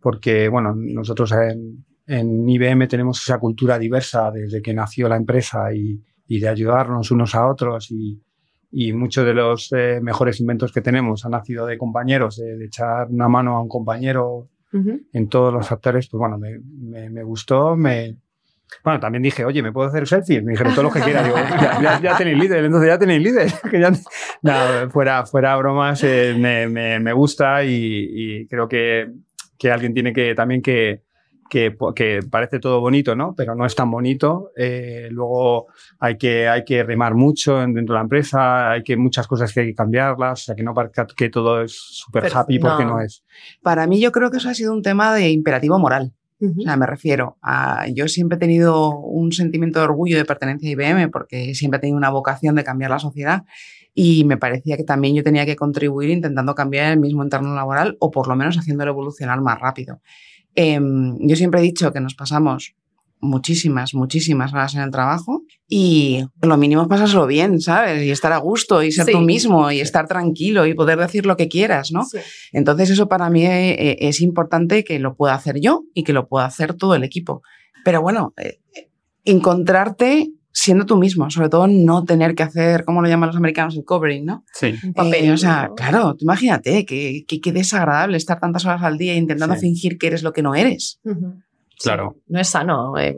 porque 0.00 0.48
bueno, 0.48 0.74
nosotros 0.76 1.32
en, 1.32 1.84
en 2.06 2.48
IBM 2.48 2.86
tenemos 2.86 3.22
esa 3.22 3.38
cultura 3.38 3.78
diversa 3.78 4.30
desde 4.30 4.60
que 4.60 4.74
nació 4.74 5.08
la 5.08 5.16
empresa 5.16 5.72
y, 5.72 6.02
y 6.26 6.40
de 6.40 6.48
ayudarnos 6.48 7.10
unos 7.10 7.34
a 7.34 7.46
otros 7.46 7.90
y, 7.90 8.22
y 8.70 8.92
muchos 8.92 9.24
de 9.24 9.34
los 9.34 9.72
eh, 9.72 10.00
mejores 10.02 10.40
inventos 10.40 10.72
que 10.72 10.82
tenemos 10.82 11.24
han 11.24 11.32
nacido 11.32 11.64
de 11.66 11.78
compañeros, 11.78 12.36
de, 12.36 12.56
de 12.56 12.66
echar 12.66 13.08
una 13.08 13.28
mano 13.28 13.56
a 13.56 13.62
un 13.62 13.68
compañero 13.68 14.48
uh 14.72 14.76
-huh. 14.76 15.06
en 15.12 15.28
todos 15.28 15.52
los 15.52 15.66
factores, 15.66 16.08
pues 16.08 16.18
bueno, 16.18 16.38
me, 16.38 16.58
me, 16.58 17.08
me, 17.10 17.22
gustó, 17.22 17.76
me... 17.76 18.16
Bueno, 18.84 19.00
también 19.00 19.22
dije, 19.22 19.44
oye, 19.44 19.62
¿me 19.62 19.72
puedo 19.72 19.88
hacer 19.88 20.06
selfies? 20.06 20.42
Me 20.44 20.52
dijeron 20.52 20.74
todo 20.74 20.84
lo 20.84 20.90
que 20.90 21.00
quiera. 21.00 21.22
Digo, 21.24 21.36
ya, 21.36 21.80
ya, 21.80 22.00
ya, 22.00 22.16
tenéis 22.16 22.38
líder, 22.38 22.64
entonces 22.64 22.88
ya 22.88 22.98
tenéis 22.98 23.22
líder. 23.22 23.52
que 23.70 23.80
ya, 23.80 23.90
no, 24.42 24.90
fuera, 24.90 25.26
fuera 25.26 25.56
bromas, 25.56 26.02
eh, 26.04 26.34
me, 26.38 26.68
me, 26.68 27.00
me, 27.00 27.12
gusta 27.12 27.64
y, 27.64 28.08
y 28.10 28.46
creo 28.46 28.68
que, 28.68 29.10
que 29.58 29.70
alguien 29.70 29.94
tiene 29.94 30.12
que 30.12 30.34
también 30.34 30.62
que, 30.62 31.02
que, 31.48 31.76
que, 31.94 32.20
parece 32.30 32.60
todo 32.60 32.80
bonito, 32.80 33.16
¿no? 33.16 33.34
Pero 33.34 33.54
no 33.54 33.66
es 33.66 33.74
tan 33.74 33.90
bonito. 33.90 34.52
Eh, 34.56 35.08
luego 35.10 35.66
hay 35.98 36.16
que, 36.16 36.48
hay 36.48 36.64
que 36.64 36.82
remar 36.82 37.14
mucho 37.14 37.58
dentro 37.58 37.94
de 37.94 37.94
la 37.94 38.02
empresa, 38.02 38.70
hay 38.70 38.82
que 38.82 38.96
muchas 38.96 39.26
cosas 39.26 39.52
que 39.52 39.60
hay 39.60 39.66
que 39.68 39.74
cambiarlas, 39.74 40.42
o 40.42 40.44
sea, 40.44 40.54
que 40.54 40.62
no 40.62 40.74
parezca 40.74 41.06
que 41.06 41.30
todo 41.30 41.62
es 41.62 41.72
súper 41.72 42.30
happy 42.32 42.58
porque 42.58 42.84
no. 42.84 42.94
no 42.96 43.00
es. 43.00 43.24
Para 43.62 43.86
mí 43.86 44.00
yo 44.00 44.12
creo 44.12 44.30
que 44.30 44.38
eso 44.38 44.48
ha 44.48 44.54
sido 44.54 44.72
un 44.72 44.82
tema 44.82 45.14
de 45.14 45.30
imperativo 45.30 45.78
moral. 45.78 46.12
Uh 46.40 46.46
-huh. 46.46 46.60
O 46.60 46.62
sea, 46.62 46.76
me 46.76 46.86
refiero 46.86 47.36
a. 47.42 47.86
Yo 47.88 48.06
siempre 48.08 48.36
he 48.36 48.38
tenido 48.38 48.96
un 48.96 49.32
sentimiento 49.32 49.80
de 49.80 49.86
orgullo 49.86 50.16
de 50.16 50.24
pertenencia 50.24 50.68
a 50.68 50.72
IBM 50.72 51.10
porque 51.10 51.54
siempre 51.54 51.78
he 51.78 51.80
tenido 51.80 51.96
una 51.96 52.10
vocación 52.10 52.54
de 52.54 52.64
cambiar 52.64 52.90
la 52.90 52.98
sociedad 52.98 53.44
y 53.94 54.24
me 54.24 54.36
parecía 54.36 54.76
que 54.76 54.84
también 54.84 55.16
yo 55.16 55.24
tenía 55.24 55.44
que 55.44 55.56
contribuir 55.56 56.10
intentando 56.10 56.54
cambiar 56.54 56.92
el 56.92 57.00
mismo 57.00 57.22
entorno 57.22 57.54
laboral 57.54 57.96
o 57.98 58.10
por 58.10 58.28
lo 58.28 58.36
menos 58.36 58.56
haciéndolo 58.56 58.92
evolucionar 58.92 59.40
más 59.40 59.58
rápido. 59.58 60.00
Eh, 60.54 60.80
yo 61.20 61.36
siempre 61.36 61.60
he 61.60 61.62
dicho 61.64 61.92
que 61.92 62.00
nos 62.00 62.14
pasamos 62.14 62.74
muchísimas, 63.20 63.94
muchísimas 63.94 64.52
horas 64.52 64.74
en 64.74 64.82
el 64.82 64.90
trabajo 64.90 65.42
y 65.68 66.24
lo 66.42 66.56
mínimo 66.56 66.82
es 66.82 66.88
pasárselo 66.88 67.26
bien, 67.26 67.60
¿sabes? 67.60 68.02
Y 68.02 68.10
estar 68.10 68.32
a 68.32 68.38
gusto 68.38 68.82
y 68.82 68.92
ser 68.92 69.06
sí. 69.06 69.12
tú 69.12 69.20
mismo 69.20 69.70
y 69.70 69.80
estar 69.80 70.06
tranquilo 70.06 70.66
y 70.66 70.74
poder 70.74 70.98
decir 70.98 71.26
lo 71.26 71.36
que 71.36 71.48
quieras, 71.48 71.92
¿no? 71.92 72.04
Sí. 72.04 72.18
Entonces 72.52 72.90
eso 72.90 73.08
para 73.08 73.30
mí 73.30 73.44
eh, 73.44 73.96
es 74.00 74.20
importante 74.20 74.84
que 74.84 74.98
lo 74.98 75.16
pueda 75.16 75.34
hacer 75.34 75.60
yo 75.60 75.84
y 75.94 76.04
que 76.04 76.12
lo 76.12 76.28
pueda 76.28 76.46
hacer 76.46 76.74
todo 76.74 76.94
el 76.94 77.04
equipo. 77.04 77.42
Pero 77.84 78.02
bueno, 78.02 78.34
eh, 78.36 78.60
encontrarte 79.24 80.30
siendo 80.52 80.86
tú 80.86 80.96
mismo, 80.96 81.30
sobre 81.30 81.48
todo 81.48 81.68
no 81.68 82.04
tener 82.04 82.34
que 82.34 82.42
hacer, 82.42 82.84
¿cómo 82.84 83.00
lo 83.00 83.08
llaman 83.08 83.28
los 83.28 83.36
americanos? 83.36 83.76
El 83.76 83.84
covering, 83.84 84.24
¿no? 84.24 84.44
Sí. 84.52 84.74
Un 84.82 84.92
papel. 84.92 85.26
Eh, 85.26 85.32
o 85.32 85.36
sea, 85.36 85.70
claro, 85.76 86.16
imagínate, 86.18 86.84
que, 86.84 87.24
que, 87.28 87.40
que, 87.40 87.52
desagradable 87.52 88.16
estar 88.16 88.40
tantas 88.40 88.64
horas 88.64 88.82
al 88.82 88.98
día 88.98 89.14
intentando 89.14 89.54
sí. 89.54 89.60
fingir 89.60 89.98
que 89.98 90.08
eres 90.08 90.22
lo 90.22 90.32
que 90.32 90.42
no 90.42 90.54
eres. 90.56 90.98
Uh 91.04 91.10
-huh. 91.10 91.42
Claro. 91.82 92.14
Sí, 92.14 92.22
no 92.28 92.40
es 92.40 92.48
sano, 92.48 92.98
eh, 92.98 93.16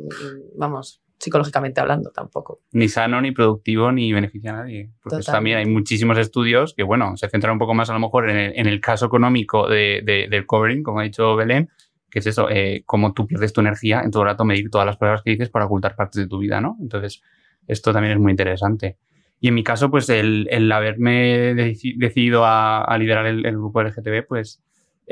vamos, 0.57 1.01
psicológicamente 1.19 1.81
hablando 1.81 2.11
tampoco. 2.11 2.61
Ni 2.73 2.89
sano, 2.89 3.21
ni 3.21 3.33
productivo, 3.33 3.93
ni 3.93 4.13
beneficia 4.13 4.51
a 4.53 4.57
nadie. 4.57 4.91
Porque 5.03 5.23
también 5.23 5.59
hay 5.59 5.67
muchísimos 5.67 6.17
estudios 6.19 6.75
que, 6.75 6.83
bueno, 6.83 7.17
se 7.17 7.29
centran 7.29 7.53
un 7.53 7.59
poco 7.59 7.75
más 7.75 7.91
a 7.91 7.93
lo 7.93 8.01
mejor 8.01 8.31
en 8.31 8.37
el, 8.37 8.53
en 8.59 8.67
el 8.67 8.81
caso 8.81 9.07
económico 9.07 9.69
de, 9.69 10.03
de, 10.05 10.29
del 10.31 10.47
covering, 10.47 10.83
como 10.83 11.01
ha 11.01 11.03
dicho 11.03 11.37
Belén, 11.37 11.69
que 12.11 12.21
es 12.21 12.27
eso, 12.27 12.49
eh, 12.51 12.83
cómo 12.87 13.13
tú 13.13 13.27
pierdes 13.27 13.53
tu 13.53 13.61
energía 13.61 14.01
en 14.01 14.11
todo 14.11 14.23
el 14.23 14.31
rato 14.31 14.45
medir 14.45 14.71
todas 14.71 14.87
las 14.87 14.97
palabras 14.97 15.23
que 15.23 15.31
dices 15.31 15.51
para 15.51 15.67
ocultar 15.67 15.95
partes 15.95 16.23
de 16.23 16.27
tu 16.27 16.39
vida, 16.39 16.61
¿no? 16.61 16.77
Entonces, 16.81 17.23
esto 17.67 17.93
también 17.93 18.15
es 18.15 18.19
muy 18.19 18.33
interesante. 18.33 18.97
Y 19.41 19.49
en 19.49 19.55
mi 19.55 19.63
caso, 19.63 19.91
pues 19.91 20.09
el, 20.09 20.49
el 20.51 20.71
haberme 20.73 21.55
deci 21.55 21.95
decidido 21.97 22.45
a, 22.45 22.83
a 22.83 22.99
liderar 22.99 23.27
el, 23.27 23.47
el, 23.47 23.57
grupo 23.57 23.83
LGTB, 23.83 24.27
pues 24.27 24.63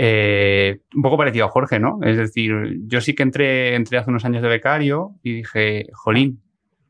eh, 0.00 0.80
un 0.94 1.02
poco 1.02 1.18
parecido 1.18 1.46
a 1.46 1.48
Jorge, 1.48 1.80
¿no? 1.80 1.98
Es 2.04 2.16
decir, 2.16 2.52
yo 2.86 3.00
sí 3.00 3.16
que 3.16 3.24
entré, 3.24 3.74
entré 3.74 3.98
hace 3.98 4.10
unos 4.10 4.24
años 4.24 4.42
de 4.42 4.48
becario 4.48 5.16
y 5.24 5.38
dije, 5.38 5.86
jolín, 5.92 6.40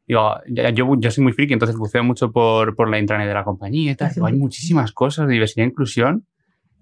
digo, 0.06 0.34
yo, 0.74 0.94
yo 0.98 1.10
soy 1.10 1.24
muy 1.24 1.32
friki, 1.32 1.54
entonces 1.54 1.78
buceo 1.78 2.04
mucho 2.04 2.30
por, 2.30 2.76
por 2.76 2.90
la 2.90 2.98
intranet 2.98 3.26
de 3.26 3.32
la 3.32 3.44
compañía 3.44 3.92
y 3.92 3.94
tal. 3.94 4.12
Digo, 4.12 4.26
hay 4.26 4.34
muchísimas 4.34 4.92
cosas 4.92 5.26
de 5.26 5.32
diversidad 5.32 5.64
e 5.64 5.70
inclusión 5.70 6.26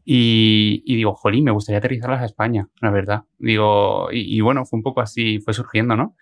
y, 0.04 0.82
y, 0.84 0.96
digo, 0.96 1.14
jolín, 1.14 1.44
me 1.44 1.52
gustaría 1.52 1.78
aterrizarlas 1.78 2.22
a 2.22 2.24
España, 2.24 2.66
la 2.80 2.90
verdad. 2.90 3.22
Digo, 3.38 4.08
y, 4.10 4.36
y, 4.36 4.40
bueno, 4.40 4.64
fue 4.64 4.78
un 4.78 4.82
poco 4.82 5.02
así, 5.02 5.38
fue 5.38 5.54
surgiendo, 5.54 5.94
¿no? 5.94 6.16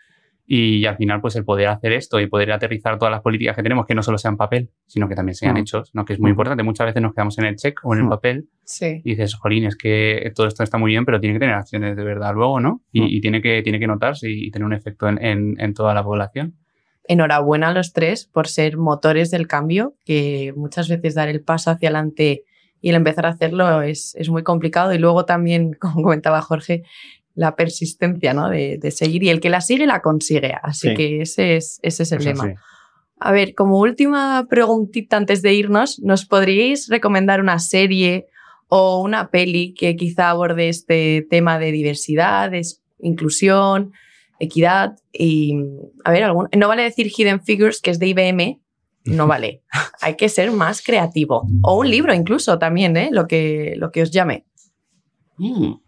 Y, 0.47 0.85
al 0.85 0.97
final, 0.97 1.21
pues 1.23 1.37
el 1.37 1.45
poder 1.45 1.69
hacer 1.69 1.93
esto 1.93 2.21
y 2.21 2.27
poder 2.27 2.53
aterrizar 2.53 2.99
todas 2.99 3.11
las 3.11 3.23
políticas 3.23 3.57
que 3.57 3.63
tenemos, 3.63 3.87
que 3.87 3.95
no 3.95 4.03
solo 4.03 4.19
sean 4.19 4.37
papel, 4.37 4.71
sino 4.87 5.09
que 5.09 5.15
también 5.15 5.35
sean 5.35 5.55
mm. 5.55 5.59
hechos, 5.59 5.91
¿no? 5.95 6.05
Que 6.05 6.13
es 6.13 6.21
muy 6.21 6.31
mm. 6.31 6.33
importante. 6.33 6.63
Muchas 6.63 6.87
veces 6.87 7.01
nos 7.01 7.15
quedamos 7.15 7.39
en 7.39 7.47
el 7.47 7.57
check 7.57 7.81
o 7.83 7.95
en 7.95 8.01
el 8.01 8.07
mm. 8.07 8.11
papel 8.11 8.49
sí. 8.63 9.01
y 9.05 9.11
dices, 9.11 9.35
jolín, 9.35 9.65
es 9.65 9.77
que 9.77 10.31
todo 10.35 10.47
esto 10.47 10.63
está 10.63 10.77
muy 10.77 10.91
bien, 10.91 11.07
pero 11.07 11.19
tiene 11.19 11.35
que 11.35 11.41
tener 11.41 11.55
acciones 11.55 11.97
de 11.97 12.05
verdad 12.05 12.35
luego, 12.35 12.61
¿no? 12.61 12.83
Y, 12.93 13.01
mm. 13.01 13.07
y 13.07 13.21
tiene, 13.21 13.41
que, 13.41 13.63
tiene 13.63 13.79
que 13.79 13.87
notarse 13.87 14.29
y, 14.31 14.51
tener 14.51 14.67
un 14.67 14.75
efecto 14.75 15.09
en, 15.09 15.23
en, 15.25 15.55
en 15.59 15.75
toda 15.75 15.95
la 15.95 16.05
población 16.05 16.55
enhorabuena 17.07 17.69
a 17.69 17.73
los 17.73 17.93
tres 17.93 18.25
por 18.25 18.49
ser 18.49 18.79
motores 18.79 19.31
del 19.31 19.47
cambio, 19.47 19.95
que 20.05 20.55
muchas 20.57 20.89
veces 20.89 21.15
dar 21.15 21.29
el 21.29 21.43
paso 21.43 21.71
hacia 21.71 21.89
adelante 21.89 22.45
y 22.85 22.91
el 22.91 22.97
empezar 22.97 23.25
a 23.25 23.31
hacerlo 23.31 23.81
es, 23.81 24.15
es 24.15 24.29
muy 24.29 24.43
complicado. 24.43 24.93
Y 24.93 24.99
luego 24.99 25.25
también, 25.25 25.73
como 25.81 26.03
comentaba 26.03 26.43
Jorge, 26.43 26.83
la 27.35 27.57
persistencia 27.57 28.33
¿no? 28.33 28.49
de, 28.49 28.79
de 28.79 28.91
seguir 28.91 29.23
y 29.25 29.29
el 29.29 29.41
que 29.41 29.51
la 29.51 29.61
sigue 29.61 29.87
la 29.87 30.01
consigue. 30.01 30.55
Así 30.63 30.91
sí. 30.91 30.95
que 30.95 31.23
ese 31.23 31.57
es, 31.57 31.81
ese 31.83 32.05
es 32.05 32.13
el 32.13 32.25
lema. 32.25 32.45
Sí. 32.45 32.55
A 33.21 33.33
ver, 33.33 33.55
como 33.55 33.79
última 33.79 34.47
preguntita 34.49 35.17
antes 35.17 35.43
de 35.43 35.55
irnos, 35.55 35.99
¿nos 36.01 36.27
podríais 36.27 36.89
recomendar 36.89 37.41
una 37.41 37.59
serie 37.59 38.27
o 38.69 39.01
una 39.01 39.31
peli 39.31 39.75
que 39.75 39.97
quizá 39.97 40.31
aborde 40.31 40.69
este 40.69 41.27
tema 41.31 41.59
de 41.59 41.73
diversidad, 41.73 42.51
de 42.51 42.63
inclusión, 42.99 43.93
equidad? 44.39 44.97
Y, 45.13 45.57
a 46.05 46.11
ver, 46.11 46.25
algún, 46.25 46.49
no 46.57 46.69
vale 46.69 46.83
decir 46.83 47.11
Hidden 47.17 47.43
Figures, 47.43 47.81
que 47.81 47.91
es 47.91 47.99
de 47.99 48.09
IBM, 48.09 48.61
no 49.05 49.27
vale. 49.29 49.63
Hay 50.01 50.17
que 50.17 50.29
ser 50.29 50.51
más 50.51 50.83
creativo. 50.83 51.47
O 51.63 51.79
un 51.79 51.91
libro 51.91 52.13
incluso 52.13 52.59
también, 52.59 52.97
¿eh? 52.97 53.11
lo, 53.13 53.27
que, 53.27 53.75
lo 53.77 53.91
que 53.91 54.03
os 54.03 54.11
llame. 54.11 54.45
Mm. 55.39 55.84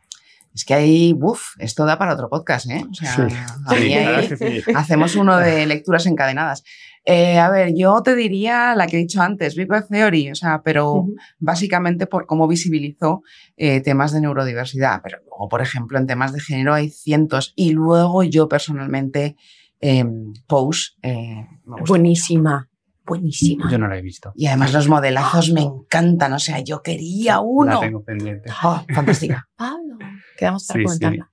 Es 0.56 0.64
que 0.64 0.72
ahí, 0.72 1.14
uff, 1.20 1.48
esto 1.58 1.84
da 1.84 1.98
para 1.98 2.14
otro 2.14 2.30
podcast, 2.30 2.70
¿eh? 2.70 2.82
O 2.90 2.94
sea, 2.94 3.12
Sí. 3.28 3.36
ahí 3.66 4.26
que 4.26 4.36
sí. 4.38 4.62
hacemos 4.74 5.14
uno 5.14 5.36
de 5.36 5.66
lecturas 5.66 6.06
encadenadas. 6.06 6.64
Eh, 7.04 7.38
a 7.38 7.50
ver, 7.50 7.74
yo 7.76 8.02
te 8.02 8.16
diría 8.16 8.74
la 8.74 8.86
que 8.86 8.96
he 8.96 9.00
dicho 9.00 9.20
antes, 9.20 9.54
Big 9.54 9.68
Bang 9.68 9.86
Theory, 9.86 10.30
o 10.30 10.34
sea, 10.34 10.62
pero 10.64 11.08
básicamente 11.38 12.06
por 12.06 12.24
cómo 12.24 12.48
visibilizó 12.48 13.22
eh, 13.58 13.82
temas 13.82 14.12
de 14.12 14.22
neurodiversidad. 14.22 15.02
Pero 15.04 15.18
luego, 15.26 15.46
por 15.50 15.60
ejemplo, 15.60 15.98
en 15.98 16.06
temas 16.06 16.32
de 16.32 16.40
género 16.40 16.72
hay 16.72 16.88
cientos. 16.88 17.52
Y 17.54 17.72
luego 17.72 18.22
yo 18.24 18.48
personalmente, 18.48 19.36
eh, 19.82 20.06
Pose, 20.46 20.92
eh, 21.02 21.46
me 21.66 21.72
gusta 21.80 21.84
Buenísima, 21.86 22.70
buenísima. 23.06 23.70
Yo 23.70 23.78
no 23.78 23.88
la 23.88 23.96
he 23.98 24.02
visto. 24.02 24.32
y 24.34 24.46
además 24.46 24.72
los 24.74 24.88
modelazos 24.88 25.50
me 25.52 25.62
encantan, 25.62 26.32
o 26.32 26.38
sea, 26.38 26.60
yo 26.60 26.82
quería 26.82 27.34
La 27.34 27.40
uno. 27.40 27.80
tengo 27.80 28.02
pendiente. 28.04 28.50
Oh, 28.62 28.84
fantástica. 28.94 29.48
Pablo, 29.56 29.96
quedamos 30.36 30.66
para 30.66 30.78
Sí, 30.80 30.84
comentarla. 30.84 31.30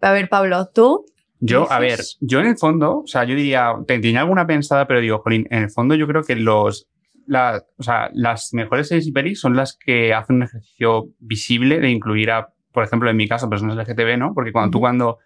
A 0.00 0.12
ver, 0.12 0.28
Pablo, 0.28 0.68
tú. 0.74 1.06
Yo, 1.40 1.70
a 1.70 1.78
ver, 1.78 2.00
yo 2.20 2.40
en 2.40 2.46
el 2.46 2.56
fondo, 2.58 3.00
o 3.00 3.06
sea, 3.06 3.24
yo 3.24 3.34
diría, 3.34 3.74
te- 3.86 3.98
tenía 3.98 4.20
alguna 4.20 4.46
pensada, 4.46 4.86
pero 4.86 5.00
digo, 5.00 5.18
Jolín, 5.18 5.46
en 5.50 5.64
el 5.64 5.70
fondo 5.70 5.94
yo 5.94 6.06
creo 6.06 6.22
que 6.22 6.36
los, 6.36 6.88
la- 7.26 7.62
o 7.78 7.82
sea, 7.82 8.10
las 8.14 8.52
mejores 8.54 8.88
series 8.88 9.06
y 9.06 9.12
pelis 9.12 9.40
son 9.40 9.54
las 9.56 9.76
que 9.76 10.14
hacen 10.14 10.36
un 10.36 10.42
ejercicio 10.44 11.08
visible 11.18 11.80
de 11.80 11.90
incluir 11.90 12.30
a, 12.30 12.48
por 12.72 12.84
ejemplo, 12.84 13.10
en 13.10 13.16
mi 13.16 13.28
caso, 13.28 13.48
personas 13.50 13.76
LGTB, 13.76 14.16
¿no? 14.18 14.32
Porque 14.34 14.52
cuando 14.52 14.70
tú 14.70 14.80
cuando, 14.80 15.18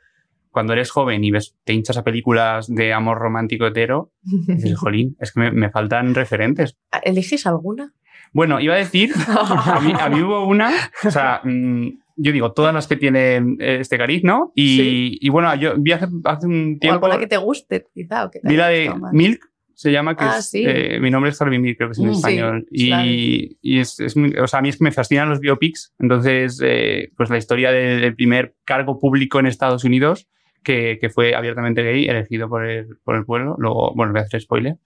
cuando 0.58 0.72
eres 0.72 0.90
joven 0.90 1.22
y 1.22 1.30
ves, 1.30 1.54
te 1.62 1.72
hinchas 1.72 1.96
a 1.98 2.02
películas 2.02 2.66
de 2.66 2.92
amor 2.92 3.18
romántico 3.18 3.64
hetero, 3.68 4.10
dices, 4.22 4.76
Jolín, 4.76 5.16
es 5.20 5.30
que 5.32 5.38
me, 5.38 5.52
me 5.52 5.70
faltan 5.70 6.16
referentes. 6.16 6.76
¿Eliges 7.04 7.46
alguna? 7.46 7.92
Bueno, 8.32 8.58
iba 8.58 8.74
a 8.74 8.78
decir, 8.78 9.12
a 9.28 9.78
mí, 9.80 9.92
a 9.96 10.08
mí 10.08 10.20
hubo 10.20 10.44
una, 10.46 10.72
o 11.04 11.10
sea, 11.12 11.40
mm, 11.44 11.86
yo 12.16 12.32
digo, 12.32 12.50
todas 12.52 12.74
las 12.74 12.88
que 12.88 12.96
tienen 12.96 13.56
eh, 13.60 13.78
este 13.80 13.96
cariz, 13.98 14.24
¿no? 14.24 14.50
Y, 14.56 14.76
Sí. 14.76 15.18
y 15.20 15.28
bueno, 15.28 15.54
yo 15.54 15.74
vi 15.78 15.92
hace, 15.92 16.08
hace 16.24 16.46
un 16.48 16.74
¿O 16.76 16.80
tiempo, 16.80 17.06
alguna 17.06 17.20
que 17.20 17.28
te 17.28 17.36
guste, 17.36 17.86
quizá? 17.94 18.24
O 18.24 18.30
que 18.32 18.40
te 18.40 18.48
vi 18.48 18.56
la 18.56 18.66
de? 18.68 18.92
Milk, 19.12 19.40
se 19.74 19.92
llama, 19.92 20.16
que 20.16 20.24
Ah, 20.24 20.38
es, 20.38 20.50
sí. 20.50 20.64
eh, 20.66 20.98
mi 21.00 21.08
nombre 21.08 21.30
es 21.30 21.40
Harvey 21.40 21.60
Milk, 21.60 21.76
creo 21.78 21.88
que 21.90 21.92
es 21.92 21.98
en 22.00 22.06
Mm, 22.08 22.14
sí, 22.14 22.18
español. 22.18 22.66
y 22.72 22.88
claro. 22.88 23.04
y 23.62 23.78
es, 23.78 24.00
es 24.00 24.16
muy- 24.16 24.34
o 24.36 24.48
sea, 24.48 24.58
a 24.58 24.62
mí 24.62 24.68
es 24.70 24.76
que 24.78 24.82
me 24.84 24.90
fascinan 24.90 25.28
los 25.28 25.38
biopics, 25.38 25.94
entonces, 26.00 26.60
eh, 26.64 27.12
pues 27.16 27.30
la 27.30 27.38
historia 27.38 27.70
de- 27.70 27.98
del 28.00 28.16
primer 28.16 28.56
cargo 28.64 28.98
público 28.98 29.38
en 29.38 29.46
Estados 29.46 29.84
Unidos, 29.84 30.26
que, 30.62 30.98
que 31.00 31.08
fue 31.10 31.34
abiertamente 31.34 31.82
gay, 31.82 32.06
elegido 32.06 32.48
por 32.48 32.66
el, 32.66 32.96
por 33.04 33.16
el 33.16 33.24
pueblo, 33.24 33.56
luego, 33.58 33.92
bueno, 33.94 34.12
voy 34.12 34.20
a 34.20 34.24
hacer 34.24 34.40
spoiler, 34.40 34.76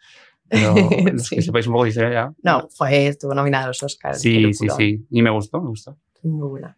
pero 0.49 0.75
los 1.13 1.27
Sí. 1.27 1.37
que 1.37 1.43
sepáis 1.43 1.67
un 1.67 1.73
poco 1.73 1.85
de 1.85 1.89
historia 1.91 2.13
ya. 2.13 2.33
No, 2.43 2.69
fue, 2.71 3.07
estuvo 3.09 3.35
nominada 3.35 3.65
a 3.65 3.69
los 3.69 3.83
Oscars. 3.83 4.21
Sí, 4.21 4.53
sí, 4.55 4.67
sí. 4.77 5.07
Y 5.11 5.23
me 5.23 5.31
gustó, 5.31 5.61
me 5.61 5.69
gustó. 5.69 5.97
Muy 6.23 6.49
buena. 6.49 6.77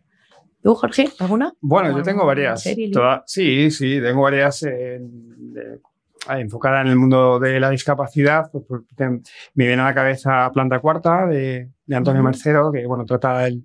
¿Tú, 0.63 0.75
Jorge, 0.75 1.11
alguna? 1.19 1.53
Bueno, 1.61 1.89
¿Alguna 1.89 2.03
yo 2.05 2.11
tengo 2.11 2.25
varias. 2.25 2.63
serie? 2.63 2.91
Toda- 2.91 3.23
sí, 3.27 3.71
sí, 3.71 4.01
tengo 4.01 4.23
varias 4.23 4.63
eh, 4.63 4.99
de- 5.01 5.81
enfocadas 6.39 6.87
en 6.87 6.93
el 6.93 6.97
mundo 6.97 7.39
de 7.39 7.61
la 7.61 7.69
discapacidad. 7.69 8.51
Pues, 8.51 8.65
pues, 8.67 8.81
te- 8.97 9.11
me 9.11 9.67
viene 9.67 9.83
a 9.83 9.87
la 9.87 9.95
cabeza 9.95 10.51
Planta 10.55 10.79
Cuarta 10.79 11.27
de, 11.27 11.69
de 11.85 11.97
Antonio 11.97 12.23
Ujú. 12.23 12.29
Mercero, 12.29 12.73
que 12.73 12.87
bueno, 12.87 13.05
trata 13.05 13.47
el, 13.47 13.63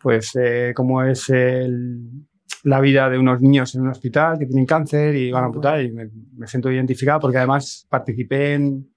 pues 0.00 0.32
eh, 0.34 0.72
cómo 0.74 1.04
es 1.04 1.28
el- 1.30 2.26
la 2.64 2.80
vida 2.80 3.08
de 3.08 3.18
unos 3.18 3.40
niños 3.40 3.74
en 3.74 3.82
un 3.82 3.88
hospital 3.88 4.38
que 4.38 4.46
tienen 4.46 4.66
cáncer 4.66 5.14
y 5.14 5.30
van 5.30 5.44
a 5.44 5.46
amputar 5.46 5.82
y 5.82 5.92
me, 5.92 6.08
me 6.36 6.46
siento 6.46 6.70
identificado 6.70 7.20
porque 7.20 7.38
además 7.38 7.86
participé 7.90 8.54
en, 8.54 8.88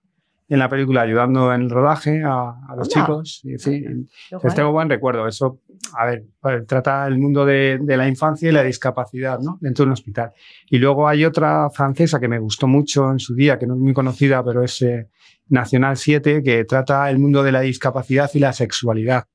en 0.50 0.60
la 0.60 0.70
película 0.70 1.02
ayudando 1.02 1.54
en 1.54 1.64
el 1.64 1.70
rodaje 1.70 2.24
a, 2.24 2.56
a 2.68 2.76
los 2.78 2.88
chicos. 2.88 3.42
Y, 3.44 3.58
sí, 3.58 3.84
entonces 4.32 4.56
tengo 4.56 4.72
buen 4.72 4.90
recuerdo. 4.90 5.28
Eso, 5.28 5.60
a 5.98 6.06
ver, 6.06 6.24
pues, 6.40 6.66
trata 6.66 7.06
el 7.08 7.18
mundo 7.18 7.46
de, 7.46 7.78
de 7.82 7.98
la 7.98 8.08
infancia 8.08 8.50
y 8.50 8.54
la 8.54 8.64
discapacidad, 8.64 9.40
¿no? 9.40 9.58
Dentro 9.60 9.84
de 9.84 9.88
un 9.88 9.94
hospital. 9.94 10.32
Y 10.70 10.78
luego 10.78 11.08
hay 11.08 11.26
otra 11.26 11.70
francesa 11.70 12.20
que 12.20 12.30
me 12.30 12.40
gustó 12.40 12.68
mucho 12.68 13.12
en 13.12 13.20
su 13.20 13.36
día, 13.36 13.60
que 13.60 13.68
no 13.68 13.74
es 13.74 13.80
muy 13.82 13.94
conocida, 13.94 14.44
pero 14.44 14.64
es 14.64 14.82
eh, 14.82 15.10
Nacional 15.50 15.98
7, 15.98 16.42
que 16.42 16.64
trata 16.64 17.10
el 17.10 17.20
mundo 17.20 17.44
de 17.44 17.52
la 17.52 17.62
discapacidad 17.62 18.30
y 18.34 18.40
la 18.40 18.54
sexualidad. 18.54 19.26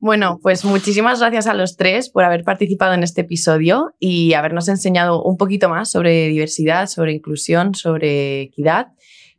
Bueno, 0.00 0.40
pues 0.42 0.64
muchísimas 0.64 1.20
gracias 1.20 1.46
a 1.46 1.52
los 1.52 1.76
tres 1.76 2.08
por 2.08 2.24
haber 2.24 2.42
participado 2.42 2.94
en 2.94 3.02
este 3.02 3.20
episodio 3.20 3.94
y 3.98 4.32
habernos 4.32 4.66
enseñado 4.68 5.22
un 5.22 5.36
poquito 5.36 5.68
más 5.68 5.90
sobre 5.90 6.28
diversidad, 6.28 6.86
sobre 6.86 7.12
inclusión, 7.12 7.74
sobre 7.74 8.40
equidad. 8.40 8.88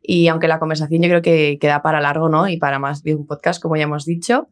Y 0.00 0.28
aunque 0.28 0.46
la 0.46 0.60
conversación 0.60 1.02
yo 1.02 1.08
creo 1.08 1.22
que 1.22 1.58
queda 1.60 1.82
para 1.82 2.00
largo, 2.00 2.28
¿no? 2.28 2.48
Y 2.48 2.58
para 2.58 2.78
más 2.78 3.02
de 3.02 3.16
un 3.16 3.26
podcast, 3.26 3.60
como 3.60 3.76
ya 3.76 3.82
hemos 3.82 4.04
dicho. 4.04 4.48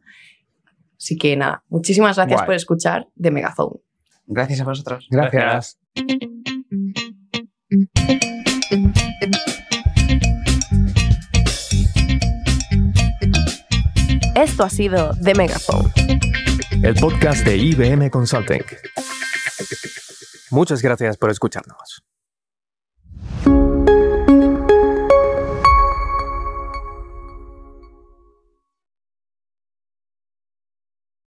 Así 0.97 1.17
que 1.17 1.37
nada, 1.37 1.63
muchísimas 1.69 2.17
gracias 2.17 2.39
Guay. 2.39 2.45
por 2.45 2.55
escuchar 2.55 3.07
de 3.15 3.31
Megaphone. 3.31 3.79
Gracias 4.27 4.59
a 4.59 4.65
vosotros. 4.65 5.07
Gracias. 5.09 5.79
Esto 14.35 14.63
ha 14.63 14.69
sido 14.69 15.11
The 15.21 15.35
Megaphone. 15.35 15.91
El 16.83 16.95
podcast 16.95 17.45
de 17.45 17.57
IBM 17.57 18.09
Consulting. 18.09 18.63
Muchas 20.49 20.81
gracias 20.81 21.17
por 21.17 21.29
escucharnos. 21.29 22.03